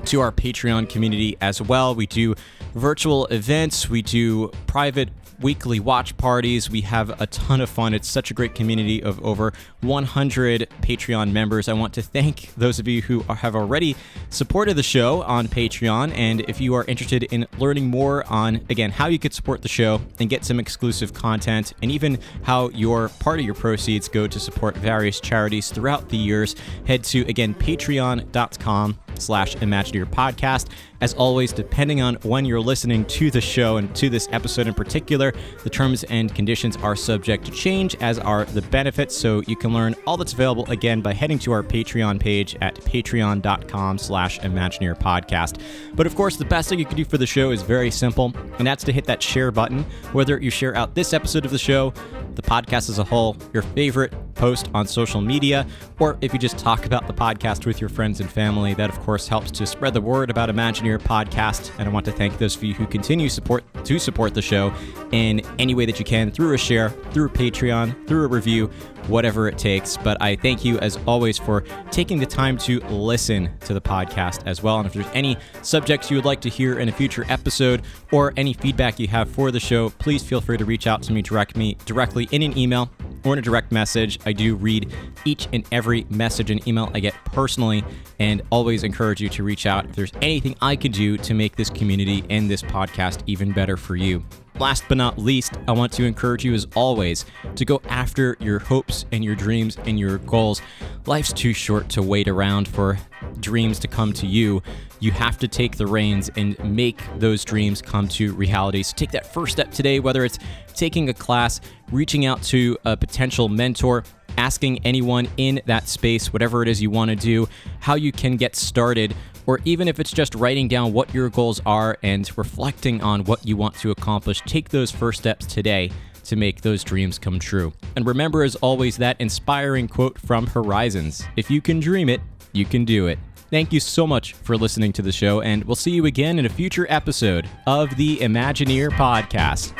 to 0.05 0.21
our 0.21 0.31
Patreon 0.31 0.89
community 0.89 1.37
as 1.41 1.61
well. 1.61 1.95
We 1.95 2.07
do 2.07 2.35
virtual 2.73 3.25
events, 3.27 3.89
we 3.89 4.01
do 4.01 4.49
private 4.67 5.09
weekly 5.41 5.79
watch 5.79 6.15
parties. 6.17 6.69
We 6.69 6.81
have 6.81 7.19
a 7.21 7.27
ton 7.27 7.61
of 7.61 7.69
fun. 7.69 7.93
It's 7.93 8.07
such 8.07 8.31
a 8.31 8.33
great 8.33 8.55
community 8.55 9.01
of 9.01 9.23
over 9.23 9.53
100 9.81 10.69
Patreon 10.81 11.31
members. 11.31 11.67
I 11.67 11.73
want 11.73 11.93
to 11.95 12.01
thank 12.01 12.53
those 12.55 12.79
of 12.79 12.87
you 12.87 13.01
who 13.01 13.21
have 13.21 13.55
already 13.55 13.95
supported 14.29 14.75
the 14.75 14.83
show 14.83 15.23
on 15.23 15.47
Patreon. 15.47 16.15
And 16.15 16.41
if 16.41 16.61
you 16.61 16.75
are 16.75 16.85
interested 16.85 17.23
in 17.23 17.47
learning 17.57 17.87
more 17.87 18.25
on, 18.31 18.61
again, 18.69 18.91
how 18.91 19.07
you 19.07 19.19
could 19.19 19.33
support 19.33 19.61
the 19.61 19.69
show 19.69 20.01
and 20.19 20.29
get 20.29 20.45
some 20.45 20.59
exclusive 20.59 21.13
content, 21.13 21.73
and 21.81 21.91
even 21.91 22.19
how 22.43 22.69
your 22.69 23.09
part 23.09 23.39
of 23.39 23.45
your 23.45 23.55
proceeds 23.55 24.07
go 24.07 24.27
to 24.27 24.39
support 24.39 24.77
various 24.77 25.19
charities 25.19 25.71
throughout 25.71 26.09
the 26.09 26.17
years, 26.17 26.55
head 26.85 27.03
to, 27.05 27.21
again, 27.21 27.53
patreon.com 27.53 28.97
slash 29.21 29.55
Imagineer 29.57 30.05
Podcast. 30.05 30.67
As 31.01 31.13
always, 31.15 31.51
depending 31.51 31.99
on 32.01 32.15
when 32.21 32.45
you're 32.45 32.61
listening 32.61 33.05
to 33.05 33.31
the 33.31 33.41
show 33.41 33.77
and 33.77 33.93
to 33.95 34.09
this 34.09 34.29
episode 34.31 34.67
in 34.67 34.73
particular, 34.73 35.33
the 35.63 35.69
terms 35.69 36.03
and 36.05 36.33
conditions 36.33 36.77
are 36.77 36.95
subject 36.95 37.45
to 37.45 37.51
change, 37.51 37.95
as 38.01 38.19
are 38.19 38.45
the 38.45 38.61
benefits. 38.61 39.17
So 39.17 39.41
you 39.47 39.55
can 39.55 39.73
learn 39.73 39.95
all 40.05 40.15
that's 40.15 40.33
available 40.33 40.69
again 40.69 41.01
by 41.01 41.13
heading 41.13 41.39
to 41.39 41.51
our 41.51 41.63
Patreon 41.63 42.19
page 42.19 42.55
at 42.61 42.75
patreon.com 42.75 43.97
slash 43.97 44.39
Imagineer 44.39 44.97
Podcast. 44.97 45.59
But 45.95 46.05
of 46.05 46.15
course, 46.15 46.37
the 46.37 46.45
best 46.45 46.69
thing 46.69 46.79
you 46.79 46.85
can 46.85 46.97
do 46.97 47.05
for 47.05 47.17
the 47.17 47.25
show 47.25 47.51
is 47.51 47.63
very 47.63 47.89
simple, 47.89 48.33
and 48.59 48.67
that's 48.67 48.83
to 48.83 48.93
hit 48.93 49.05
that 49.05 49.23
share 49.23 49.51
button, 49.51 49.83
whether 50.13 50.39
you 50.39 50.51
share 50.51 50.75
out 50.75 50.93
this 50.93 51.13
episode 51.13 51.45
of 51.45 51.51
the 51.51 51.57
show, 51.57 51.93
the 52.35 52.41
podcast 52.41 52.89
as 52.89 52.99
a 52.99 53.03
whole, 53.03 53.35
your 53.53 53.63
favorite 53.63 54.13
post 54.35 54.69
on 54.73 54.87
social 54.87 55.21
media, 55.21 55.67
or 55.99 56.17
if 56.21 56.33
you 56.33 56.39
just 56.39 56.57
talk 56.57 56.85
about 56.85 57.05
the 57.07 57.13
podcast 57.13 57.65
with 57.65 57.79
your 57.79 57.89
friends 57.89 58.19
and 58.21 58.29
family. 58.29 58.73
That, 58.73 58.89
of 58.89 58.99
course, 59.01 59.27
helps 59.27 59.51
to 59.51 59.65
spread 59.65 59.93
the 59.93 60.01
word 60.01 60.29
about 60.29 60.49
Imagineer 60.49 60.90
podcast. 60.99 61.71
And 61.77 61.87
I 61.87 61.91
want 61.91 62.05
to 62.05 62.11
thank 62.11 62.37
those 62.37 62.55
of 62.55 62.63
you 62.63 62.73
who 62.73 62.85
continue 62.85 63.29
support 63.29 63.63
to 63.85 63.99
support 63.99 64.33
the 64.33 64.41
show 64.41 64.73
in 65.11 65.41
any 65.59 65.75
way 65.75 65.85
that 65.85 65.99
you 65.99 66.05
can 66.05 66.31
through 66.31 66.53
a 66.53 66.57
share, 66.57 66.89
through 67.11 67.27
a 67.27 67.29
Patreon, 67.29 68.07
through 68.07 68.25
a 68.25 68.27
review, 68.27 68.69
whatever 69.07 69.47
it 69.47 69.57
takes. 69.57 69.97
But 69.97 70.21
I 70.21 70.35
thank 70.35 70.63
you, 70.65 70.77
as 70.79 70.97
always, 71.07 71.37
for 71.37 71.61
taking 71.91 72.19
the 72.19 72.25
time 72.25 72.57
to 72.59 72.79
listen 72.81 73.49
to 73.61 73.73
the 73.73 73.81
podcast 73.81 74.45
as 74.45 74.63
well. 74.63 74.77
And 74.77 74.87
if 74.87 74.93
there's 74.93 75.07
any 75.13 75.37
subjects 75.61 76.09
you 76.09 76.17
would 76.17 76.25
like 76.25 76.41
to 76.41 76.49
hear 76.49 76.79
in 76.79 76.89
a 76.89 76.91
future 76.91 77.25
episode 77.29 77.83
or 78.11 78.33
any 78.37 78.53
feedback 78.53 78.99
you 78.99 79.07
have 79.07 79.29
for 79.29 79.51
the 79.51 79.59
show, 79.59 79.89
please 79.89 80.23
feel 80.23 80.41
free 80.41 80.57
to 80.57 80.65
reach 80.65 80.87
out 80.87 81.01
to 81.03 81.13
me 81.13 81.21
direct 81.21 81.55
me 81.55 81.77
directly 81.85 82.27
in 82.31 82.41
an 82.41 82.57
email 82.57 82.89
or 83.23 83.33
in 83.33 83.39
a 83.39 83.41
direct 83.41 83.71
message. 83.71 84.19
I 84.25 84.33
do 84.33 84.55
read 84.55 84.93
each 85.25 85.47
and 85.53 85.63
every 85.71 86.05
message 86.09 86.51
and 86.51 86.65
email 86.67 86.89
I 86.93 86.99
get 86.99 87.13
personally 87.25 87.83
and 88.19 88.41
always 88.49 88.83
encourage 88.83 89.21
you 89.21 89.29
to 89.29 89.43
reach 89.43 89.65
out 89.65 89.85
if 89.85 89.95
there's 89.95 90.11
anything 90.21 90.55
I 90.61 90.75
could 90.75 90.91
do 90.91 91.17
to 91.17 91.33
make 91.33 91.55
this 91.55 91.69
community 91.69 92.23
and 92.29 92.49
this 92.49 92.61
podcast 92.61 93.23
even 93.25 93.51
better 93.51 93.77
for 93.77 93.95
you. 93.95 94.23
Last 94.61 94.83
but 94.87 94.95
not 94.99 95.17
least, 95.17 95.53
I 95.67 95.71
want 95.71 95.91
to 95.93 96.03
encourage 96.03 96.45
you, 96.45 96.53
as 96.53 96.67
always, 96.75 97.25
to 97.55 97.65
go 97.65 97.81
after 97.89 98.37
your 98.39 98.59
hopes 98.59 99.05
and 99.11 99.25
your 99.25 99.33
dreams 99.33 99.75
and 99.85 99.99
your 99.99 100.19
goals. 100.19 100.61
Life's 101.07 101.33
too 101.33 101.51
short 101.51 101.89
to 101.89 102.03
wait 102.03 102.27
around 102.27 102.67
for 102.67 102.99
dreams 103.39 103.79
to 103.79 103.87
come 103.87 104.13
to 104.13 104.27
you. 104.27 104.61
You 104.99 105.13
have 105.13 105.39
to 105.39 105.47
take 105.47 105.77
the 105.77 105.87
reins 105.87 106.29
and 106.37 106.59
make 106.63 107.01
those 107.17 107.43
dreams 107.43 107.81
come 107.81 108.07
to 108.09 108.35
reality. 108.35 108.83
So 108.83 108.93
take 108.95 109.09
that 109.13 109.33
first 109.33 109.53
step 109.53 109.71
today, 109.71 109.99
whether 109.99 110.23
it's 110.23 110.37
taking 110.75 111.09
a 111.09 111.13
class, 111.15 111.59
reaching 111.91 112.27
out 112.27 112.43
to 112.43 112.77
a 112.85 112.95
potential 112.95 113.49
mentor, 113.49 114.03
asking 114.37 114.85
anyone 114.85 115.27
in 115.37 115.59
that 115.65 115.87
space, 115.87 116.31
whatever 116.31 116.61
it 116.61 116.67
is 116.67 116.79
you 116.79 116.91
want 116.91 117.09
to 117.09 117.15
do, 117.15 117.47
how 117.79 117.95
you 117.95 118.11
can 118.11 118.37
get 118.37 118.55
started 118.55 119.15
or 119.45 119.59
even 119.65 119.87
if 119.87 119.99
it's 119.99 120.11
just 120.11 120.35
writing 120.35 120.67
down 120.67 120.93
what 120.93 121.13
your 121.13 121.29
goals 121.29 121.61
are 121.65 121.97
and 122.03 122.29
reflecting 122.37 123.01
on 123.01 123.23
what 123.25 123.45
you 123.45 123.57
want 123.57 123.75
to 123.75 123.91
accomplish, 123.91 124.41
take 124.41 124.69
those 124.69 124.91
first 124.91 125.19
steps 125.19 125.45
today 125.45 125.91
to 126.23 126.35
make 126.35 126.61
those 126.61 126.83
dreams 126.83 127.17
come 127.17 127.39
true. 127.39 127.73
And 127.95 128.05
remember, 128.05 128.43
as 128.43 128.55
always, 128.57 128.97
that 128.97 129.19
inspiring 129.19 129.87
quote 129.87 130.19
from 130.19 130.47
Horizons 130.47 131.23
If 131.35 131.49
you 131.49 131.61
can 131.61 131.79
dream 131.79 132.09
it, 132.09 132.21
you 132.53 132.65
can 132.65 132.85
do 132.85 133.07
it. 133.07 133.19
Thank 133.49 133.73
you 133.73 133.81
so 133.81 134.07
much 134.07 134.33
for 134.33 134.55
listening 134.55 134.93
to 134.93 135.01
the 135.01 135.11
show, 135.11 135.41
and 135.41 135.63
we'll 135.65 135.75
see 135.75 135.91
you 135.91 136.05
again 136.05 136.39
in 136.39 136.45
a 136.45 136.49
future 136.49 136.87
episode 136.89 137.49
of 137.67 137.93
the 137.97 138.17
Imagineer 138.19 138.91
Podcast. 138.91 139.73